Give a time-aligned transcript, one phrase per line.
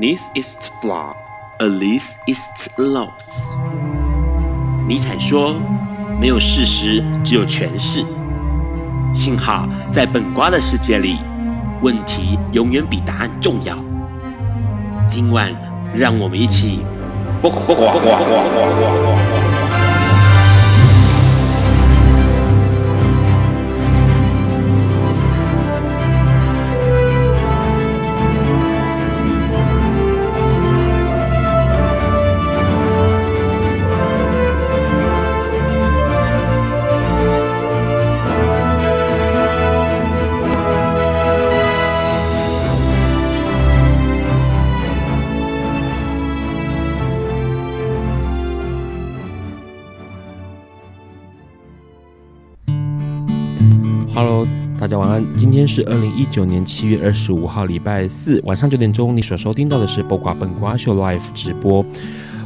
[0.00, 1.16] This is flaw,
[1.58, 3.48] at least it's loss。
[4.86, 5.56] 尼采说
[6.20, 8.04] ：“没有事实，只有诠释。”
[9.12, 11.18] 幸好在本瓜的世界里，
[11.82, 13.76] 问题永远比答案重要。
[15.08, 15.52] 今晚，
[15.92, 16.84] 让我们一起。
[55.78, 61.86] 是二零一九年七月二十五号，礼拜四晚上九点钟，你所收听到的是《播瓜本瓜秀》Live 直播，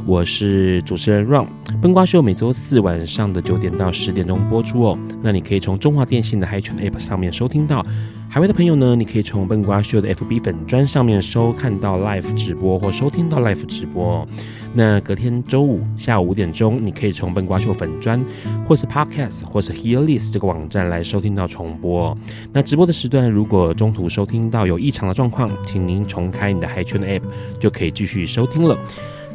[0.05, 1.47] 我是主持人 Ron。
[1.83, 7.85] 笨瓜秀每周四晚上的九点到十点钟播出哦，那你可以从中华电信的 HiChat App 上面收听到。
[8.29, 14.25] 海外的朋友呢，你可以从笨瓜秀的 FB 粉砖上面收看到 live 直播或收听到 live 直播。
[14.73, 18.17] 那隔天周五下午五点钟，你可以从笨瓜秀粉砖
[18.65, 22.17] 或是 Podcast 或是 Hearlist 这个网站来收听到重播。
[22.53, 27.23] 那直播的时段，如果中途收听到有异常的状况，请您重开你的海圈的 App，
[27.59, 28.77] 就可以继续收听了。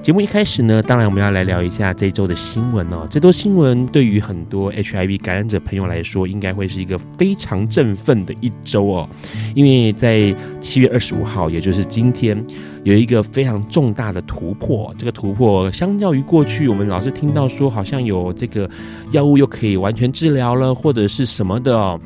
[0.01, 3.07] 节目一开始呢，当然我们要来聊一下这周的新闻哦。
[3.11, 9.09] 这周新闻对于很多 HIV 感染者朋友来说，应该会是一个非常振奋的一周哦。
[9.55, 12.43] 因为在七月二十五号，也就是今天，
[12.85, 14.95] 有一个非常重大的突破。
[14.97, 18.71] 这个突破相较于过去，我们老是听到说好像有这个
[19.11, 22.01] 药物又可以完全治疗了，或者是什么的哦。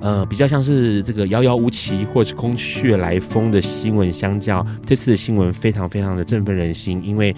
[0.00, 7.34] 呃，比较像是这个遥遥无期或者是空穴来风的新闻，相较这次的新闻非常非常的振奋人心，因为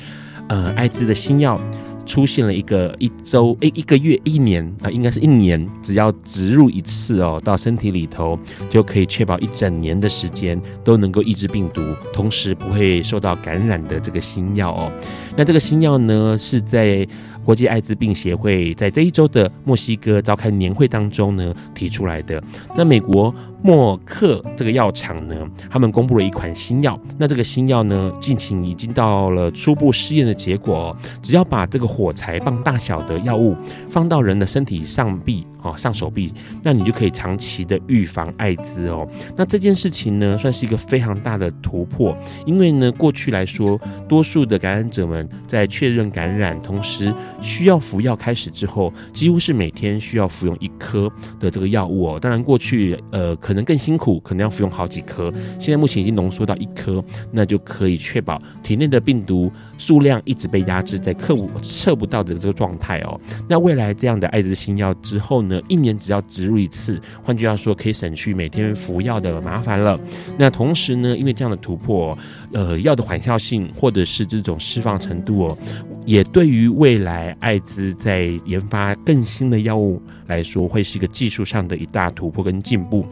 [0.48, 1.60] 呃，艾滋的新药
[2.04, 8.38] 出现了一个一周诶，一个月一年啊，呃，应该是一年，只要植入一次哦，到身体里头
[8.68, 11.82] 就可以确保一整年的时间都能够抑制病毒，
[12.12, 14.92] 同时不会受到感染的这个新药哦。
[15.36, 17.06] 那这个新药呢，是在。
[17.50, 22.40] 国际艾滋病协会在这一周的墨西哥召开年会当中呢，提出来的。
[22.76, 25.34] 那美国默克这个药厂呢，
[25.68, 26.96] 他们公布了一款新药。
[27.18, 30.96] 那这个新药呢，近期已经到了初步试验的结果。
[31.20, 33.56] 只要把这个火柴棒大小的药物
[33.88, 36.32] 放到人的身体上臂臂啊，上手臂，
[36.62, 39.08] 那你就可以长期的预防艾滋哦。
[39.36, 42.16] 那这件事情呢，算是一个非常大的突破。
[42.46, 52.18] 因为呢，过去来说，多数的感染者们在确认感染同时，需要服药开始之后，几乎是每天需要服用一颗的这个药物哦。
[52.20, 55.32] 当然，过去呃可能更辛苦，可能要服用好几颗。
[55.58, 63.20] 现在目前已经浓缩到一颗，那就可以确保体内的病毒数量一直被压制在克无测不到的这个状态哦。
[63.48, 69.98] 那未来这样的艾滋新药之后呢，一年只要植入一次，换句话说，可以省去每天服药的麻烦了。
[70.36, 72.16] 那同时呢，因为这样的突破，
[72.52, 75.58] 呃，药的缓效性或者是这种释放程度哦，
[76.04, 77.36] 也对于未来。
[77.40, 83.06] 艾滋在研发更新的药物来说，会是一个技术上的一大突破跟进步。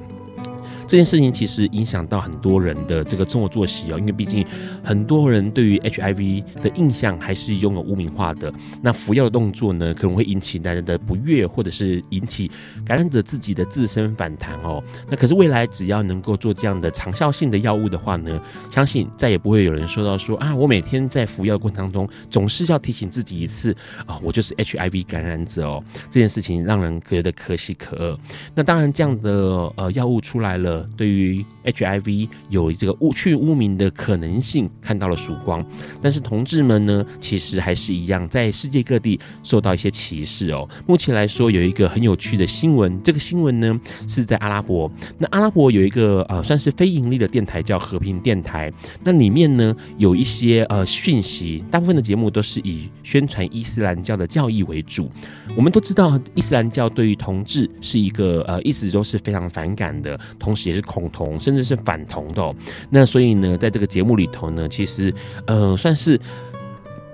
[0.89, 4.43] 这件事情其实影响到很多人的这个生活作息哦，因为毕竟
[4.83, 8.51] 很多人对于 HIV 的印象还是拥有污名化的。
[8.81, 12.51] 那服药的动作呢，可能会引起大家的不悦，或者是引起
[12.87, 14.83] 感染者自己的自身反弹哦。
[15.11, 23.77] 那可是未来只要能够做这样的长效性的药物的话呢，相信再也不会有人说到说啊，我每天在服药过程当中总是要提醒自己一次
[24.07, 25.85] 啊，我就是 HIV 感染者哦。
[26.11, 28.21] 这件事情让人觉得可喜可贺。
[28.55, 30.78] 那当然，这样的呃药物出来了。
[30.97, 35.65] 对于 HIV 有这个污去污名的可能性看到了曙光，
[36.01, 40.69] 但是同志们呢，其实还是一样在世界各地受到一些歧视哦。
[40.87, 44.91] 目前来说，有一个很有趣的新闻，这个新闻呢是在阿拉伯。
[45.19, 48.73] 那阿拉伯有一个呃算是非盈利的电台叫和平电台，
[49.03, 55.11] 那里面呢有一些呃讯息，大部分的节目都是以宣传伊斯兰教的教义为主。
[55.57, 60.68] 我们都知道伊斯兰教对于同志是一个呃一直都是非常反感的，同时。
[60.69, 62.55] 也是恐同，甚至是反同的。
[62.91, 65.13] 那所以呢，在这个节目里头呢，其实
[65.47, 66.21] 呃，算是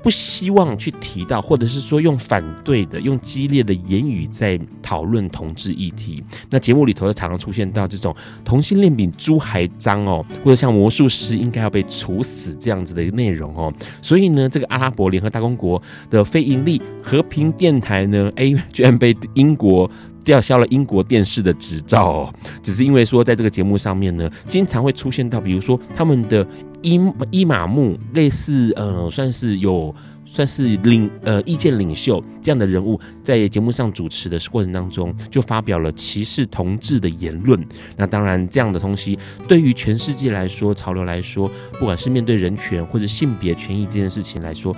[0.03, 6.23] 不希望去提到，或者是说用反对的、用激烈的言语在讨论同志议题。
[6.51, 8.15] 那节目里头常常出现到这种
[8.45, 13.73] 同性恋比猪还脏哦，或者像魔术师应该要被处死这样子的一个内容哦。
[14.03, 15.81] 所以呢，这个阿拉伯联合大公国
[16.11, 19.91] 的非营利和平电台呢，哎，居然被英国。
[20.25, 22.33] 吊销了英国电视的执照，
[22.63, 26.47] 只是因为说在这个节目上面呢，经常会出现到，比如说他们的
[26.83, 26.99] 伊
[27.31, 29.95] 伊玛目，类似呃，算是有。
[30.27, 37.63] 算是领呃意见领袖这样的人物，在节目上主持的过程当中，就发表了歧视同志的言论。
[37.95, 41.47] 那当然，这样的东西对于全世界来说，潮流来说，
[41.79, 44.75] 不管是面对人权或者性别权益这件事情来说。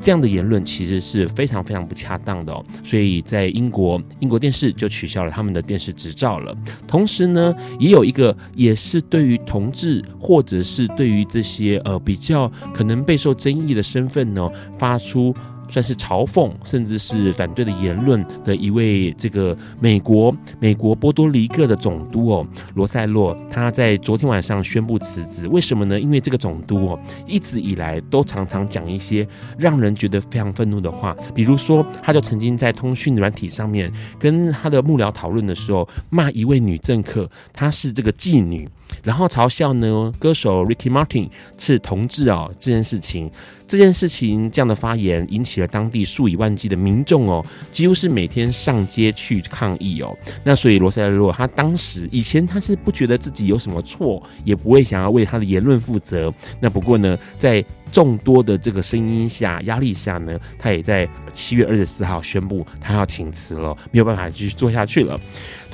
[0.00, 6.56] 这样的言论其实是非常非常不恰当的哦，所以在英国，英国电视就取消了他们的电视执照了。
[6.86, 15.34] 同时呢，也有一个也是对于同志或者是对于这些呃比较可能备受争议的身份呢，发出。
[15.68, 25.46] 算是嘲讽，甚至是反对的言论的一位这个美国美国波多黎各的总督哦，罗塞洛，他在昨天晚上宣布辞职。
[25.48, 25.98] 为什么呢？
[26.00, 29.26] 因为这个总督哦，一直以来都常常讲一些
[29.58, 38.68] 让人觉得非常愤怒的话，比如说，他就曾经在通讯软体上面跟他的幕僚讨论的时候，骂一位女政客，她是这个妓女。
[39.02, 41.28] 然后嘲笑呢，歌手 Ricky Martin
[41.58, 43.30] 是同志哦，这件事情，
[43.66, 50.16] 这件事情这样的发言引起了当地数以万计的民众哦，几乎是每天上街去抗议哦。
[50.44, 56.32] 那所以罗塞洛他当时以前他是不觉得自己有什么错，也不会想要为他的言论负责。
[56.60, 65.18] 那不过呢，在众多的这个声音下、压力下呢，他也在七月二十四号宣布他要请辞了，没有办法继续做下去了。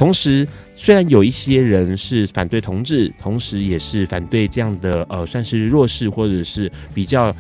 [0.03, 0.45] 同时，
[0.75, 7.33] 虽然有一些人是反对同志，同时也是反对这样的呃，算是弱势或者是比较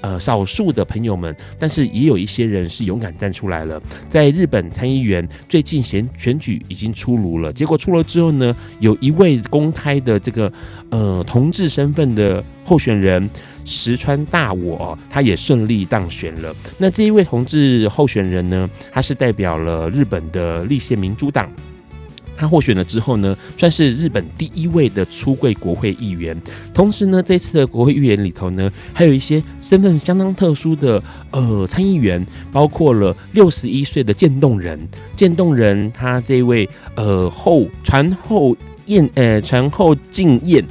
[0.00, 3.78] 呃少数的朋友们，但是也有一些人是勇敢站出来了。
[4.08, 10.50] 在日本参议员最近选选举已经出炉了，结果出了之后呢，有一位公开的这个
[10.88, 13.28] 呃同志身份的候选人
[13.66, 16.56] 石川大我，他也顺利当选了。
[16.78, 21.52] 那这一位同志候选人呢，他是代表了日本的立宪民主党。
[22.36, 26.36] 他获选了之后呢，算是日本第一位的出柜国会议员。
[26.74, 34.78] 同时呢，这次的国会议员里头呢，还有一些身份相当特殊的呃参议员，包括了六十一岁的渐冻人。
[35.16, 38.56] 渐冻人他这位呃后传后
[38.86, 40.64] 宴呃传后敬宴。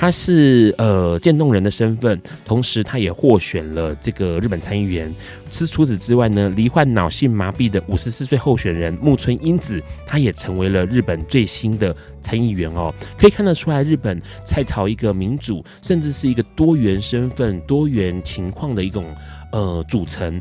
[0.00, 5.12] 他是呃渐冻人的身份，同时他也获选了这个日本参议员。
[5.50, 12.94] 是除此之外呢，罹患脑性麻痹的五十四岁候选人木村英子，他也成为了日本最新的参议员哦。
[13.18, 19.12] 可以看得出来，日本在朝一个民主，甚至是一个多元身份、多元情况的一种
[19.50, 20.40] 呃组成，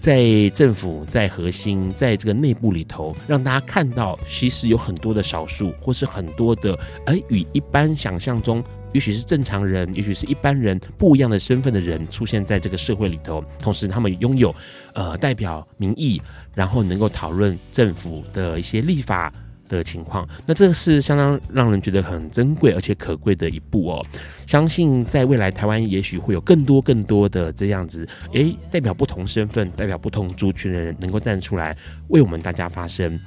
[0.00, 6.76] 在政府、在核心、在这个内部里头，让大家看到，其实有很多的少数，或是很多的
[7.06, 8.64] 哎，与一般想象中。
[8.92, 14.54] 也许是正常人，也许是一般人不一样的身份的人出现在这个社会里头，同时他们拥有
[14.94, 16.20] 呃代表民意，
[16.54, 19.32] 然后能够讨论政府的一些立法
[19.68, 20.28] 的情况。
[20.44, 24.04] 那这是相当让人觉得很珍贵而且可贵的一步哦。
[24.44, 31.76] 相信在未来台湾也许会有更多更多的这样子，诶，代表不同身份、代表不同族群的人能够站出来
[32.08, 33.18] 为我们大家发声。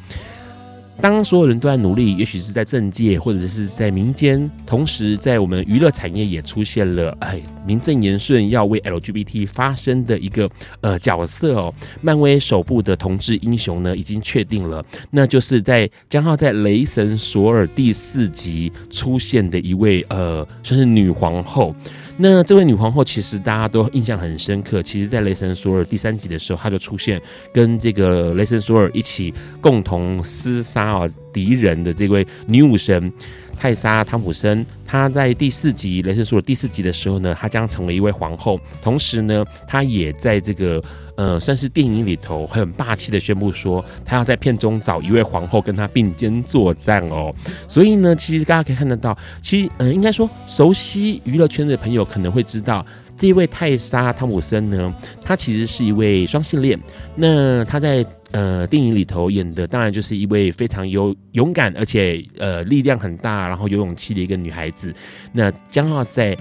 [1.01, 10.49] 当所有人都在努力，也许是在政界或者是在民间，同时在我们娱乐产业也出现了，哎，名正言顺要为 LGBT 发声的一个
[10.79, 11.73] 呃角色哦。
[12.01, 21.75] 漫威首部的同志英雄呢，已经确定了，那就是在将要在《雷神索尔》第四集出现的一位呃，算是女皇后。
[22.17, 24.83] 那这位女皇后其实大家都印象很深刻。
[24.83, 33.11] 其实，在雷神索尔第三集的时候，她就出现，跟这个雷神索尔一起共同厮杀啊敌人的这位女武神
[33.57, 34.65] 泰莎汤普森。
[34.85, 38.59] 她在第四集雷神索尔第四集的时候呢，她将成为一位皇后。
[38.81, 40.81] 同时呢，她也在这个。
[41.15, 47.33] 呃，算是电影里头很霸气的宣布说，他要在片中找一位皇后跟他并肩作战哦。
[47.67, 52.83] 所以呢，其实大家可以看得到，其实呃，应该说熟悉娱乐圈的朋友可能会知道，
[53.17, 56.79] 这位泰莎汤姆森呢，他其实是一位双性恋。
[57.15, 64.91] 那他在呃电影里头演的，当然就是一位非常有勇敢而且呃力量很大，然后有勇气的一个女孩子。
[65.31, 66.35] 那将要在。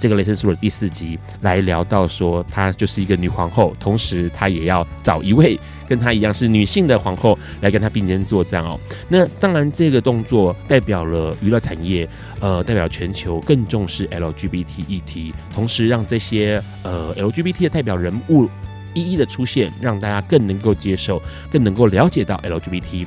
[0.00, 8.80] 这个雷神索尔第四集来聊到说，她就是一个女皇后，同时她也要找一位跟她一样是女性的皇后来跟她并肩作战哦。
[9.10, 12.08] 那当然，这个动作代表了娱乐产业，
[12.40, 18.48] 呃，代表全球更重视 LGBT 议题，同时让这些呃 LGBT 的代表人物
[18.94, 23.06] 一一的出现，让大家更能够接受，更能够了解到 LGBT。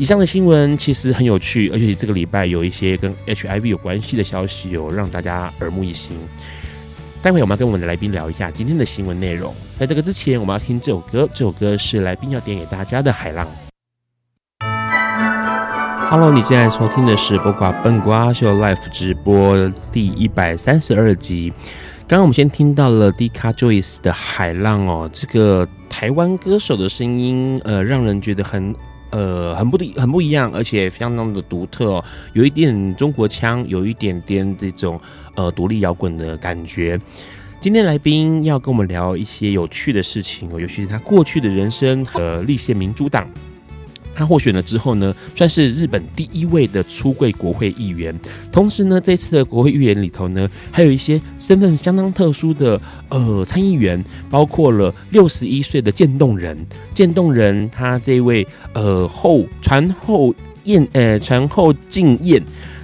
[0.00, 6.16] 以上的新闻其实很有趣，而且这个礼拜有一些跟 HIV 有关系的消息，有让大家耳目一新。
[7.20, 9.54] 待会我们要跟我们的来宾聊一下今天的新闻内容。
[9.78, 13.46] 在这个之前，我们要听这首歌，这首歌是来宾要点给大家的《海浪》。
[16.08, 21.52] Hello，你现在收听的是《播瓜笨瓜秀》Live 直播第一百三十二集。
[22.08, 28.74] 刚刚我们先听到了 d i c a Joyce 的《海浪》哦，这个台湾歌手的声音，呃，让人觉得很
[29.10, 35.00] 呃很不很不一样，而且非常的独特哦，有一点中国腔，有一点点这种
[35.34, 36.98] 呃独立摇滚的感觉。
[37.60, 43.28] 今天来宾要跟我们聊一些有趣的事情哦，尤其是他过去的人生和立宪民主党。
[44.20, 48.14] 他获选了之后呢，算是日本第一位的出柜国会议员。
[48.52, 56.54] 同时呢，这次的国会议员里头呢，还有一些身份相当特殊的呃参议员，包括了六十一岁的渐冻人。
[56.94, 60.34] 渐冻人他这位呃后传后
[60.70, 62.42] 燕呃传后敬宴。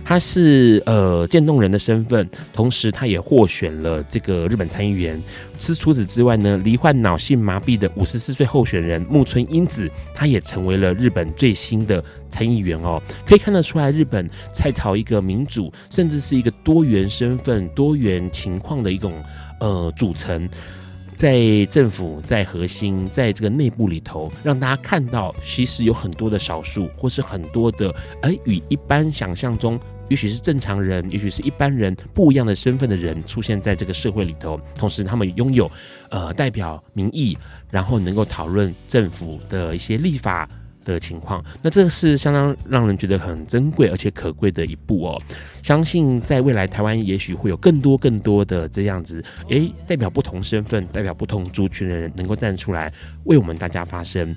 [0.08, 5.20] 他是呃渐冻人的身份，同时他也获选了这个日本参议员。
[5.58, 12.00] 是除此之外呢，罹患脑性麻痹的五十四岁候选人木村英子，他也成为了日本最新的
[12.30, 13.02] 参议员哦。
[13.26, 19.12] 可以看得出来，日本在朝一个民主，甚至是一个多元身份、多元情况的一种
[19.58, 20.48] 呃组成，
[21.16, 27.92] 在政府、在核心、在这个内部里头，让大家看到，其实有很多的少数，或是很多的
[28.22, 29.80] 哎，与一般想象中。
[30.08, 35.68] 也许是正常人，也许是一般人不一样的身份的人出现在这个社会里头，同时他们拥有
[36.10, 37.36] 呃代表民意，
[37.70, 40.48] 然后能够讨论政府的一些立法
[40.92, 41.44] 的情况。
[41.62, 45.20] 那这是相当让人觉得很珍贵而且可贵的一步哦。
[45.62, 52.92] 相信在未来台湾也许会有更多更多的这样子，诶，代表不同身份、代表不同族群的人能够站出来
[53.24, 54.34] 为我们大家发声。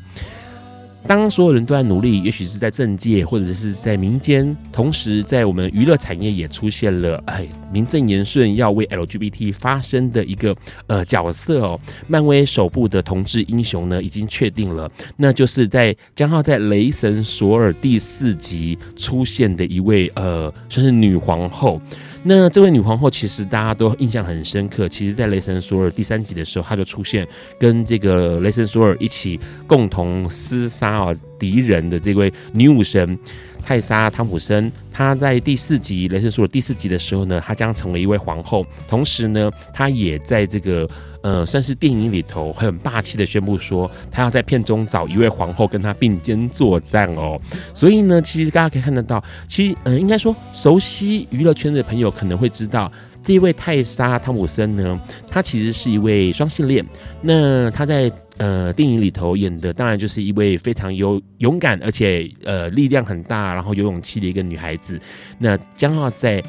[1.08, 11.80] 当所有人都在努力，也许是在政界或者是在民间，同时在我们娱乐产业也出现了，哎，名正言顺要为 LGBT 发声的一个呃角色哦。
[12.08, 21.82] 漫威首部的同志英雄呢，已经确定了，那就是在将要在《雷神索尔》第四集出现的一位呃，算是女皇后。
[22.24, 24.90] 那这位女皇后其实大家都印象很深刻。
[24.90, 33.18] 其实，在雷神索尔第三集的时候，她就出现，跟这个雷神索尔一起共同厮杀啊敌人的这位女武神
[33.64, 34.72] 泰莎汤普森。
[34.92, 38.66] 她在第四集雷神索尔第四集的时候呢，她将成为一位皇后。
[38.88, 40.88] 同时呢，她也在这个。
[41.22, 47.40] 呃，算是电影里头很霸气的宣布说，他要在片中找一位皇后跟他并肩作战哦。
[47.74, 52.90] 所以呢，其实大家可以看得到，其实呃，应该说熟悉娱乐圈的朋友可能会知道，
[53.24, 56.86] 这位泰莎汤姆森呢，他其实是一位双性恋。
[57.22, 64.98] 那他在呃电影里头演的，当然就是一位非常有勇敢而且呃力量很大，然后有勇气的一个女孩子。
[65.38, 66.42] 那将要在。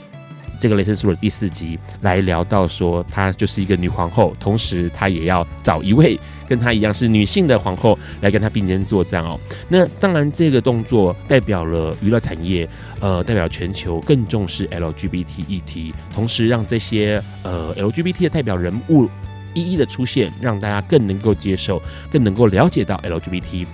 [0.60, 9.40] 这个雷神索尔第四集来聊到说，她就是一个女皇后，同时她也要找一位跟她一样是女性的皇后来跟她并肩作战哦。
[9.70, 12.68] 那当然，这个动作代表了娱乐产业，
[13.00, 19.08] 呃，代表全球更重视 LGBT 议题，同时让这些呃 LGBT 的代表人物
[19.54, 21.80] 一一的出现，让大家更能够接受，
[22.12, 23.66] 更能够了解到 LGBT。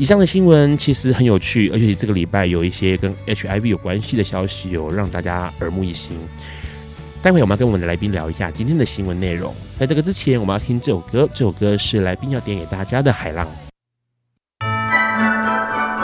[0.00, 6.16] 以上的新闻其实很有趣，而且这个礼拜有一些跟 HIV 有关系的消息，有让大家耳目一新。
[7.20, 9.54] 待会我们要跟我们的来宾聊一下今天的新闻内容。
[9.78, 13.46] 在这个之前，我们要听这首歌，这首歌是来宾要点给大家的《海浪》。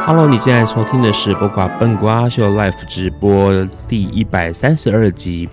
[0.04, 5.48] Hello，你现在收听的是播瓜笨瓜秀 Live 直播第一百三十二集。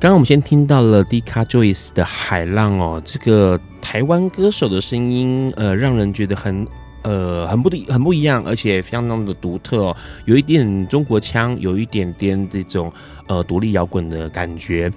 [0.00, 6.66] 刚刚我们先听到了 d i c a Joyce 的《海浪》哦，这个台湾歌手的声音，呃，让人觉得很。
[7.02, 12.92] 呃，很不很不一样，而且非常的独特哦，有一点中国腔，有一点点这种
[13.26, 14.90] 呃独立摇滚的感觉。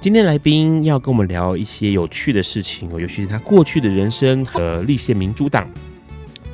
[0.00, 5.68] 今天来宾要跟我们聊一些有趣的事情哦，尤其是他过去的人生和立宪民主党。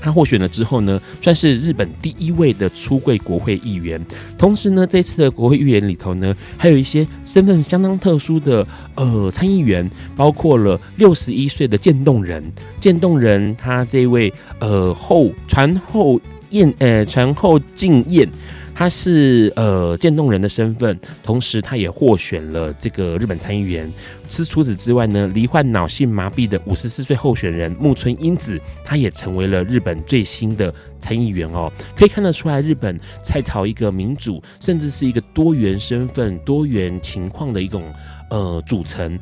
[0.01, 4.01] 他获选了之后呢，算是日本第一位的出柜国会议员。
[4.39, 12.43] 同时呢，这次的国会议员里头呢，还有一些身份相当特殊的呃参议员，包括了六十一岁的渐冻人。
[12.81, 18.29] 渐冻人他这位呃后传后燕呃传后敬彦。
[18.79, 23.91] 他是呃渐冻人的身份，同时他也获选了这个日本参议员。
[24.29, 31.73] 是除此之外呢，罹患脑性麻痹的五十四岁候选人木村英子，他也成为了日本最新的参议员哦。
[31.97, 37.91] 可以看得出来，日本在朝一个民主，甚至是一个多元身份、多元情况的一种
[38.29, 39.19] 呃组成，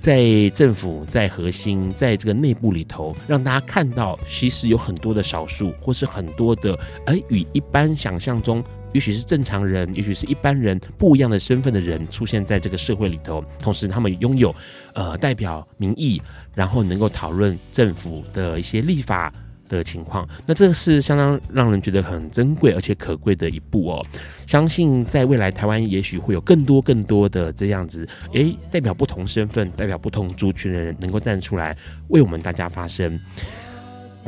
[0.00, 8.64] 在政府、在核心、在这个内部里头，让大家看到，其实有很多的少数，或是很多的哎，与一般想象中。
[8.92, 14.54] 也许是正常人，也许是一般人不一样的身份的人出现在这个社会里头，同时他们拥有
[14.94, 16.20] 呃代表民意，
[16.54, 19.32] 然后能够讨论政府的一些立法
[19.68, 20.28] 的情况。
[20.44, 24.04] 那这是相当让人觉得很珍贵而且可贵的一步哦。
[24.44, 31.76] 相信在未来台湾也许会有更多更多的这样子，诶，代表不同身份、代表不同族群的人能够站出来
[32.08, 33.18] 为我们大家发声。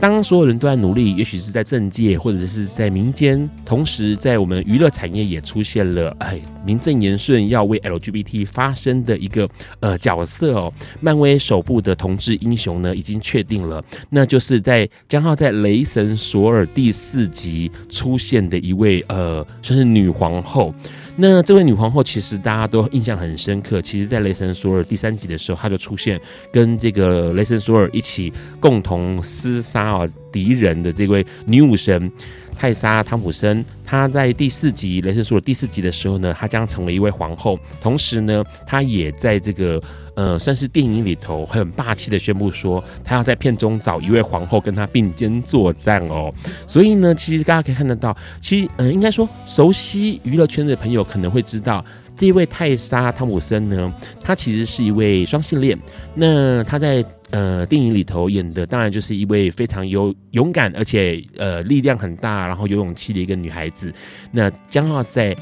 [0.00, 10.72] 当所有人都在努力，也许是在政界或者是在民间，同时在我们娱乐产业也出现了，哎，名正言顺要为 LGBT 发声的一个呃角色哦。
[11.00, 20.74] 漫威首部的同志英雄呢，已经确定了，那就是在将要在《雷神索尔》第四集出现的一位呃，算是女皇后。
[21.16, 23.82] 那这位女皇后其实大家都印象很深刻。
[23.82, 32.10] 其实，在雷神索尔第三集的时候，她就出现，跟这个雷神索尔一起共同厮杀啊敌人的这位女武神
[32.56, 33.64] 泰莎汤普森。
[33.84, 37.58] 她在第四集雷神索尔第四集的时候呢，她将成为一位皇后。
[37.80, 39.82] 同时呢，她也在这个。
[40.14, 46.32] 呃，算是电影里头很霸气的宣布说，他要在片中找一位皇后跟他并肩作战哦。
[46.66, 51.82] 所以呢，其实大家可以看得到，其实呃，应该说熟悉娱乐圈的朋友可能会知道，
[52.16, 55.78] 这位泰莎汤姆森呢，他其实是一位双性恋。
[56.14, 63.92] 那他在呃电影里头演的，当然就是一位非常有勇敢而且呃力量很大，然后有勇气的一个女孩子。
[64.30, 65.34] 那将要在。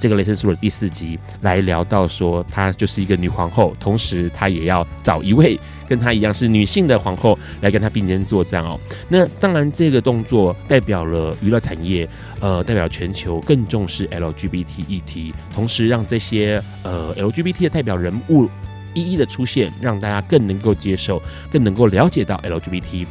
[0.00, 8.80] 这个雷神索尔第四集来聊到说，她就是一个女皇后，同时她也要找一位跟她一样是女性的皇后来跟她并肩作战哦。
[9.10, 12.08] 那当然，这个动作代表了娱乐产业，
[12.40, 18.48] 呃，代表全球更重视 LGBT 议题，同时让这些呃 LGBT 的代表人物
[18.94, 21.20] 一一的出现，让大家更能够接受，
[21.52, 23.06] 更能够了解到 LGBT。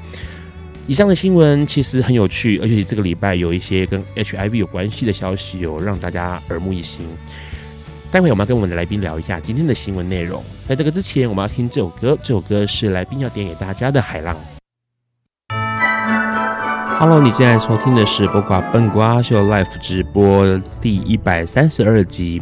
[0.89, 7.05] 以上的新闻其实很有趣，而且这个礼拜有一些跟 HIV 有关系的消息，有让大家耳目一新。
[8.10, 10.43] 待会我们要跟我们的来宾聊一下今天的新闻内容。
[10.67, 14.36] 在这个之前，我们要听这首歌，这首歌是来宾要点给大家的《海浪》。
[16.98, 22.41] Hello，你现在收听的是《播瓜笨瓜秀》Live 直播第一百三十二集。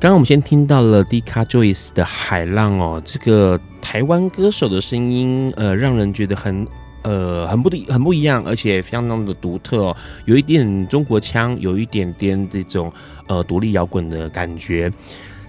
[0.00, 6.66] 刚刚我们先听到了 Deca Joyce 的《海浪》哦，这个台湾歌手的声音，呃，让人觉得很。
[7.02, 12.92] 呃，很不，很不一样，而且相当的独特，有一点中国腔，有一点点这种
[13.26, 14.90] 呃独立摇滚的感觉。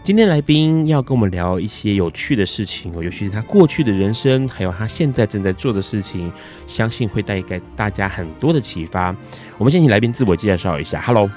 [0.03, 6.29] 今天来宾要跟我们聊一些有趣的事情哦，尤其是他过去的人生，还有他现在正在做的事情，
[6.67, 9.15] 相信会带给大家很多的启发。
[9.57, 11.31] 我们先请来宾自我介绍一下，Hello，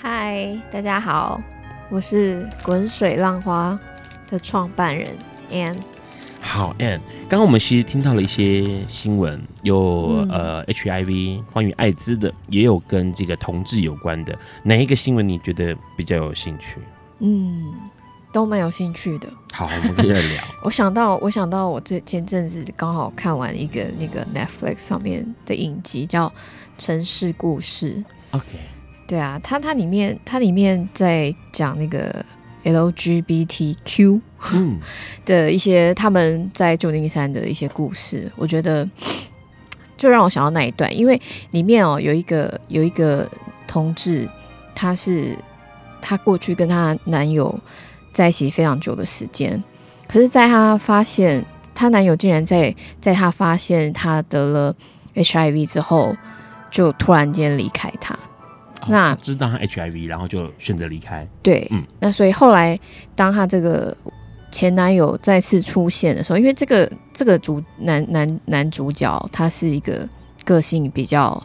[0.00, 1.38] 嗨，大家好，
[1.90, 3.78] 我是滚水浪花
[4.30, 5.10] 的创办人
[5.50, 5.76] Ann。
[6.40, 14.38] 好，Ann，刚刚我们其实听到了一些新闻，有、嗯、呃 HIV 关于艾滋的，也有跟这个同志有关的。
[14.62, 16.78] 哪一个新闻你觉得比较有兴趣？
[17.18, 17.74] 嗯，
[18.32, 19.28] 都蛮有兴趣的。
[19.52, 20.42] 好，我们可以来聊。
[20.62, 26.28] 我想到，我想到，我最前阵子刚好看完一个那个 Netflix 上面的影集，叫
[26.78, 27.96] 《城市故事》。
[28.30, 28.44] OK，
[29.06, 32.24] 对啊，它它里面它里面在讲那个。
[32.64, 34.20] LGBTQ
[35.24, 38.88] 的一些他们在旧金山的一些故事，我觉得
[39.96, 41.20] 就让我想到那一段，因为
[41.50, 43.28] 里面哦有一个有一个
[43.66, 44.28] 同志，
[44.74, 45.36] 他是
[46.00, 47.58] 他过去跟他男友
[48.12, 49.62] 在一起非常久的时间，
[50.06, 54.74] 可是在他发现他男友竟然在在他发现他得了
[55.14, 56.16] HIV 之后，
[56.70, 58.16] 就突然间离开他。
[58.86, 61.26] 那知道他 HIV，然后就选择离开。
[61.42, 62.78] 对，嗯，那所以后来，
[63.16, 63.94] 当他这个
[64.50, 70.08] 前男友再次出现的时候，因为这个这个主男男男主角他是一个
[70.44, 71.42] 个性比较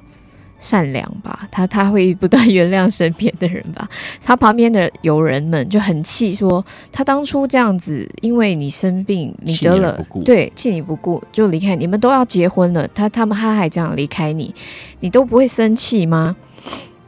[0.59, 3.89] 善良吧，他他会不断原谅身边的人吧。
[4.23, 14.55] 他旁边的友人们就很气，说他当初这样子，因为你生病，你得了，对，弃你不顾就离开，你们都要结婚了，他他们他还这样离开你，
[15.01, 16.33] 你都不会生气吗？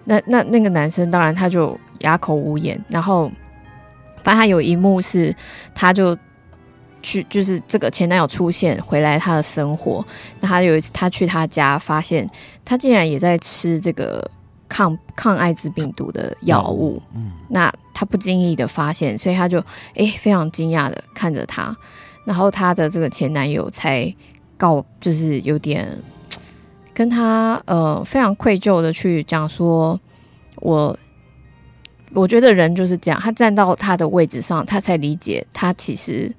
[0.03, 3.31] 那那那个男生当然他就哑口无言，然后
[4.25, 5.33] 反正他有一幕是，
[5.75, 6.17] 他就
[7.03, 10.03] 去就是这个前男友出现回来他的生活，
[10.39, 12.27] 那他有一次他去他家发现
[12.65, 14.27] 他竟然也在吃这个
[14.67, 19.59] 抗抗艾滋病毒的药物，嗯，那他不经意的发现，所以他就
[19.95, 21.77] 哎非常惊讶的看着他，
[22.25, 24.11] 然后他的这个前男友才
[24.57, 25.88] 告就是有点。
[26.95, 29.99] 跟他呃非常愧疚的去讲说，
[30.61, 30.97] 我
[32.15, 36.32] 我觉得人就是这样，他站到他的位置上，他才理解他其实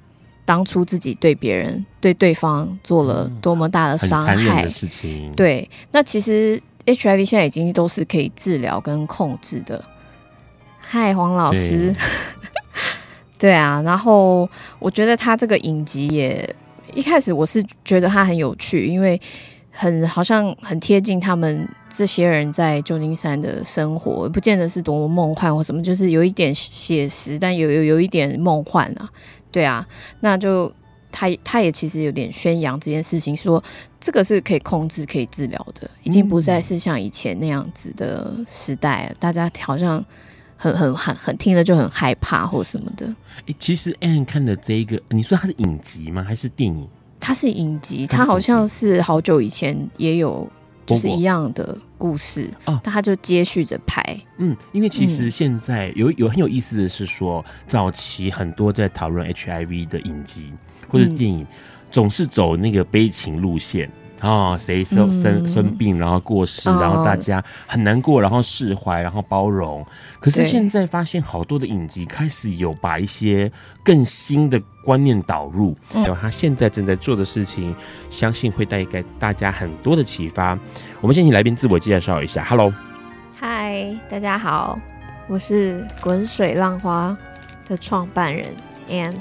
[0.45, 4.63] 当初自己对别人对对方做了多么大的伤害。
[4.63, 5.31] 的事情。
[5.37, 9.85] 对，那其实 HIV 现在已经都是可以治疗跟控制的。
[10.81, 11.93] 嗨，黄老师，
[13.39, 16.55] 对， 对啊，然后我觉得他这个影集也
[16.95, 19.21] 一开始我是觉得他很有趣，因为。
[19.79, 29.07] 很好像很贴近他们这些人在旧金山的生活，不见得是多么梦幻或什么，就是有一点写实，但有有有一点梦幻啊，
[29.51, 29.87] 对啊，
[30.21, 30.73] 那就
[31.13, 33.63] 他他也其实有点宣扬这件事情，说
[34.01, 40.03] 这个是可以控制、可以治疗的，已经不再是像以前那样子的时代了，大家好像
[40.57, 43.07] 很很很很听了就很害怕或什么的。
[43.47, 46.25] 哎，其实 Anne 看的这一个，你说它是影集吗？
[46.25, 46.89] 还是电影？
[47.27, 50.49] 它是影集，它好像是好久以前也有，
[50.87, 52.81] 就是一样的故事啊。
[52.85, 54.01] 但它就接续着拍。
[54.39, 60.53] 嗯，因为其实现在有有很有意思的是说，早期很多在讨论 HIV 的影集
[60.89, 61.47] 或者电影，嗯，
[61.91, 63.91] 总是走那个悲情路线。
[64.27, 69.87] 啊，谁生生生病，然后过世，然后大家很难过，然后释怀，然后包容。
[70.19, 73.51] 可是现在发现，好多的影集开始有把一些
[73.85, 77.73] 更新的观念导入，还有他现在正在做的事情，
[78.11, 80.59] 相信会带给大家很多的启发。
[81.01, 82.75] 我们先请来宾自我介绍一下，Hello，
[83.39, 84.77] 嗨，大家好，
[85.29, 87.17] 我是滚水浪花
[87.69, 88.49] 的创办人
[88.89, 89.15] Ann。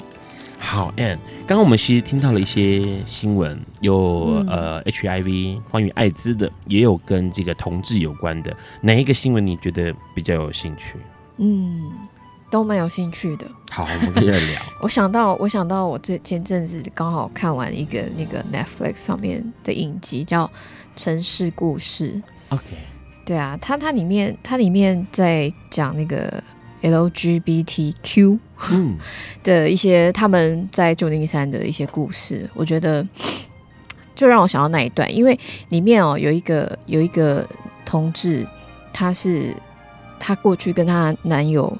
[0.66, 8.54] 好，Ann，刚刚我们其实听到了一些新闻，有、嗯、呃 HIV 关于艾滋的，也有跟这个同志有关的。
[8.80, 10.96] 哪一个新闻你觉得比较有兴趣？
[11.36, 11.92] 嗯，
[12.50, 13.46] 都蛮有兴趣的。
[13.70, 14.60] 好，我们可以来聊。
[14.82, 20.46] 我想到，我想到，我最前阵子刚好看完一个那个 Netflix 上面的影集，叫
[20.96, 22.14] 《城市故事》。
[22.48, 22.64] OK，
[23.24, 26.42] 对啊，它它里面它里面在讲那个。
[26.82, 28.38] LGBTQ
[29.42, 33.06] 的一些他们在旧金山的一些故事，我觉得
[34.14, 35.38] 就让我想到那一段，因为
[35.68, 37.46] 里面哦有一个有一个
[37.84, 38.46] 同志，
[38.92, 39.54] 他是
[40.18, 41.76] 他过去跟他男友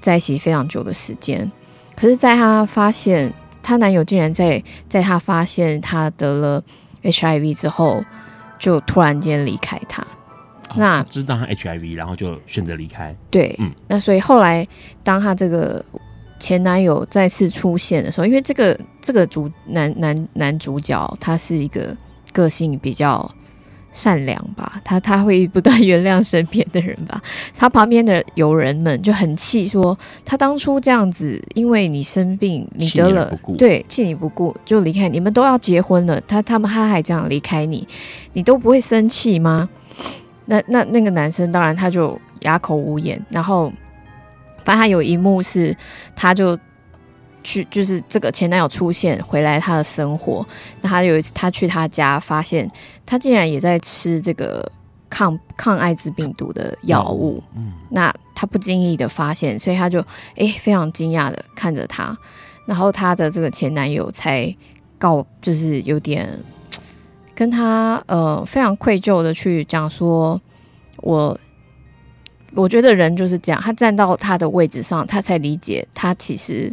[0.00, 1.50] 在一起非常久的时间，
[1.94, 6.62] 可是在他发现他男友竟然在在他发现他得了
[7.02, 8.04] HIV 之后，
[8.58, 10.04] 就突然间离开他。
[10.74, 13.16] 那知道他 HIV，然后就选择离开。
[13.30, 14.66] 对，嗯，那所以后来
[15.04, 15.82] 当他这个
[16.38, 21.96] 前男友再次出现的时候，因为这个这个主男男男主角他是一个
[22.32, 23.30] 个性比较
[23.92, 27.22] 善良吧，他他会不断原谅身边的人吧。
[27.56, 37.88] 他旁边的友人们就很气，说他当初这样子，因为你生病，你得了，对，弃你不顾就离开，你们都要结婚了，他他们他还这样离开你，
[38.34, 39.66] 你都不会生气吗？
[40.44, 43.72] 那那那个男生当然他就哑口无言，然后
[44.66, 45.74] 反正他有一幕是，
[46.14, 46.58] 他就
[47.42, 50.44] 去就是这个前男友出现回来他的生活，
[50.82, 52.68] 那他有一次他去他家，发现
[53.06, 54.68] 他竟然也在吃这个
[55.08, 60.00] 抗抗艾滋病毒的药物，嗯，那他不经意的发现，所以他就
[60.36, 62.18] 哎非常惊讶的看着他，
[62.66, 64.54] 然后他的这个前男友才
[64.98, 66.28] 告就是有点。
[67.38, 70.40] 跟他呃非常愧疚的去讲说，
[71.02, 71.38] 我
[72.56, 76.72] 我觉得人就是这样，他站到他的位置上，他才理解他其实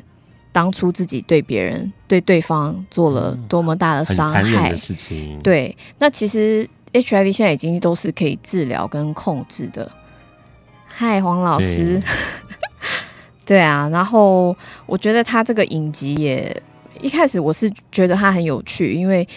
[0.51, 4.69] 当初自己对别人对对方做了多么大的伤害。
[4.69, 5.37] 的事情。
[5.43, 9.91] 对，那其实 HIV 现在已经都是可以治疗跟控制的。
[10.87, 11.99] 嗨，黄老师。
[13.45, 16.63] 对， 对啊，然后我觉得他这个影集也
[17.01, 19.27] 一开始我是觉得他很有趣，因为。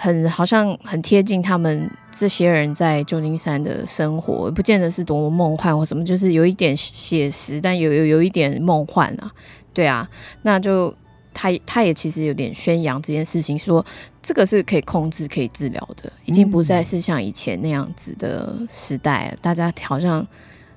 [0.00, 9.28] 很好像很贴近他们这些人在旧金山的生活，不见得是多么梦幻或什么，就是有一点写实，但有有有一点梦幻啊，
[9.74, 10.08] 对啊，
[10.42, 10.94] 那就
[11.34, 13.84] 他他也其实有点宣扬这件事情，说
[14.22, 20.24] 这个是可以控制、可以治疗的，已经不再是像以前那样子的时代了，大家好像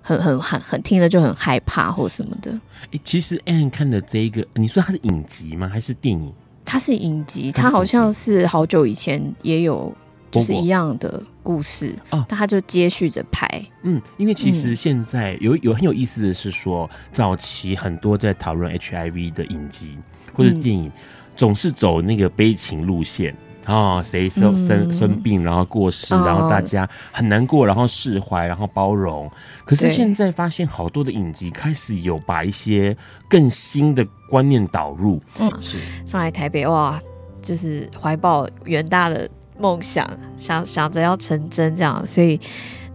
[0.02, 2.52] 很很很很听了就很害怕或什么的。
[2.90, 5.70] 欸，其实 Ann 看的这一个，你说它是影集吗？
[5.70, 6.34] 还是电影？
[6.64, 9.94] 它是影集，它好像是好久以前也有，
[10.30, 12.26] 就是一样的故事啊。
[12.30, 13.48] 但它就接续着拍。
[13.84, 19.98] 嗯，因为其实现在有有很有意思的是说，早期很多在讨论 HIV 的影集
[20.34, 20.92] 或者电影，嗯，
[21.36, 23.36] 总是走那个悲情路线。
[23.66, 29.30] 啊，谁生生生病，然后过世，然后大家很难过，然后释怀，然后包容。
[29.66, 32.96] 可是现在发现，好多的影集开始有把一些
[33.30, 35.22] 更新的观念导入。
[35.40, 37.00] 嗯，是上来台北哇，
[37.42, 42.06] 就是怀抱远大的梦想，想想着要成真这样。
[42.06, 42.40] 所以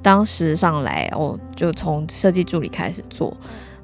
[0.03, 3.37] 当时上来，哦就从设计助理开始做。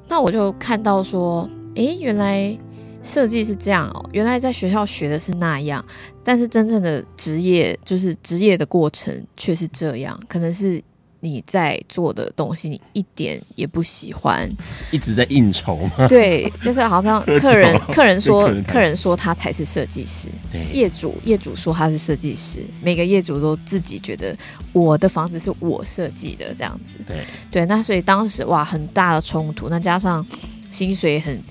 [0.07, 2.57] 那我就看到说，诶，原来。
[3.05, 5.83] 设计是这样哦，原来在学校学的是那样，
[6.23, 10.81] 但是真正的职业就是职业的过程却是这样，可能是
[11.19, 14.49] 你在做的东西，你一点也不喜欢，
[14.91, 16.05] 一直在应酬吗？
[16.09, 20.65] 对，就是好像 客人 客人说客人说他才是设计师，对。
[20.73, 24.37] 业主业主说他是设计师，每个业主都自己觉得
[24.73, 27.17] 我的房子是我设计的这样子，对。
[27.49, 30.25] 对，那所以当时哇很大的冲突，那加上
[30.69, 31.41] 薪水很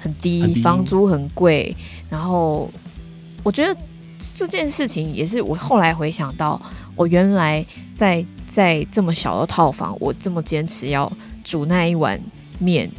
[0.00, 0.62] 很低，很低。
[0.62, 1.74] 房租很贵，
[2.08, 2.70] 然后
[3.42, 3.76] 我觉得
[4.34, 6.60] 这件事情也是我后来回想到，
[6.96, 8.24] 我原来在。
[8.50, 11.12] 在这么小的套房，我这么坚持要
[11.44, 12.18] 煮那一碗
[12.58, 12.90] 面，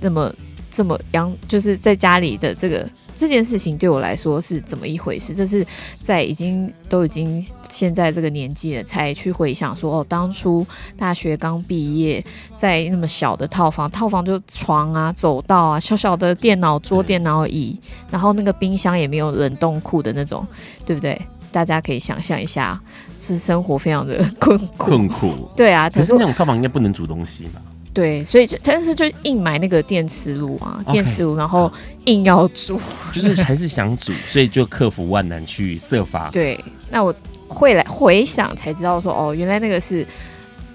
[0.00, 0.32] 那么
[0.70, 5.34] 这么养，就是在家里的这个这件事情对我来说是怎么一回事？
[5.34, 5.66] 这是
[6.02, 12.24] 在已经都已经现在这个年纪了，才去回想说哦，当初大学刚毕业，
[12.56, 17.78] 在那么小的套房，套房就床啊、走道啊、小小的电脑桌、电脑椅，
[18.10, 20.46] 然后那个冰箱也没有冷冻库的那种，
[20.84, 21.20] 对不对？
[21.52, 22.78] 大家可以想象一下，
[23.18, 24.66] 是生活非常的 困苦。
[24.76, 25.88] 困苦，对啊。
[25.88, 27.62] 可是那种套房应该不能煮东西吧？
[27.96, 30.92] 对，所以但是就硬买那个电磁炉啊，Okay.
[30.92, 31.72] 电磁炉，然后
[32.04, 32.78] 硬要煮，
[33.10, 36.28] 就是还是想煮，所以就克服万难去设法。
[36.30, 37.14] 对，那我
[37.48, 40.06] 会来回想才知道说，哦，原来那个是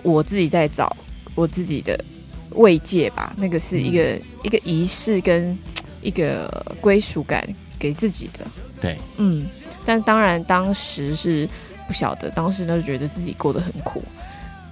[0.02, 0.98] 我自己在找
[1.36, 2.04] 我自己的
[2.56, 5.56] 慰藉吧，那个是一个、嗯、一个仪式跟
[6.02, 6.50] 一个
[6.82, 8.48] 归属感给自己的。
[8.82, 9.46] 对，嗯。
[9.86, 11.48] 但当然，当时是
[11.88, 14.04] 不晓得，当时呢就觉得自己过得很苦。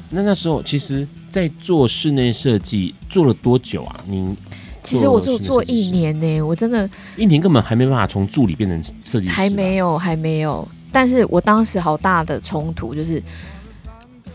[0.10, 4.04] 那那时候，其实，在做室内设计做了多久啊？
[4.08, 4.36] 您
[4.82, 10.68] 其实我就做一年呢、欸，我真的，一年根本还没办法从助理变成设计师，还没有，还没有。
[10.92, 13.22] 但是我当时好大的冲突就是，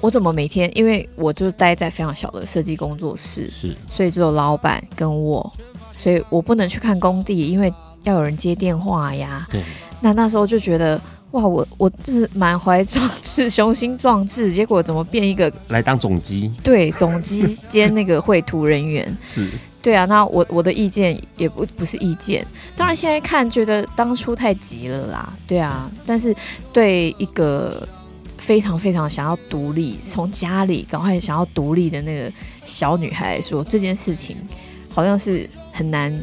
[0.01, 5.53] 我怎么每天，因为我就待在非常小的设计工作室，是，所以只有老板跟我，
[5.97, 7.73] 所以我不能去看工地，因为
[8.05, 9.49] 要有人接电话呀。
[9.51, 9.63] 对。
[10.01, 11.01] 那那时候就觉得
[11.35, 16.49] 哇，我我是满怀壮志、 雄心壮志，结果怎么变一个来当总机？
[16.63, 19.49] 对，总机 兼那个绘图人员 是。
[19.83, 25.37] 对啊，那我我的意见也不不是意见，当然现在看觉得当初太急了啦。
[25.45, 26.35] 对啊，但是
[26.73, 27.87] 对一个
[28.39, 32.33] 非常非常想要独立，从家里赶快想要独立的那个
[32.65, 34.37] 小女孩来说，这件事情
[34.89, 36.17] 好像是很难。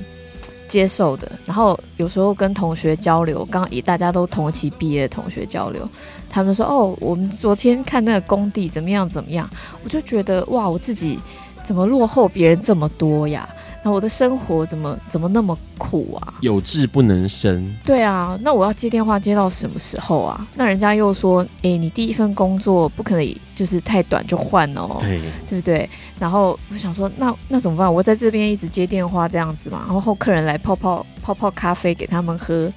[0.71, 5.85] 接受的，然后有时候跟同学交流，刚以大家都同期毕业的同学交流，
[6.29, 9.49] 他们说：“哦，我们昨天看那个工地怎么样怎么样。”
[9.83, 11.19] 我就觉得哇，我自己
[11.61, 13.49] 怎么落后别人这么多呀？
[13.83, 16.35] 那我的生活怎么怎么那么苦啊？
[16.41, 17.65] 有志不能伸。
[17.83, 20.47] 对啊，那我要接电话接到什么时候啊？
[20.53, 25.89] 那人家又说，哎，你第一份工作不可以就是太短就换哦，对，对不对？
[26.19, 27.91] 然后我想说，那那怎么办？
[27.91, 32.71] 我在这边一直接电话这样子嘛，然后客人来泡泡泡泡咖啡给他们喝，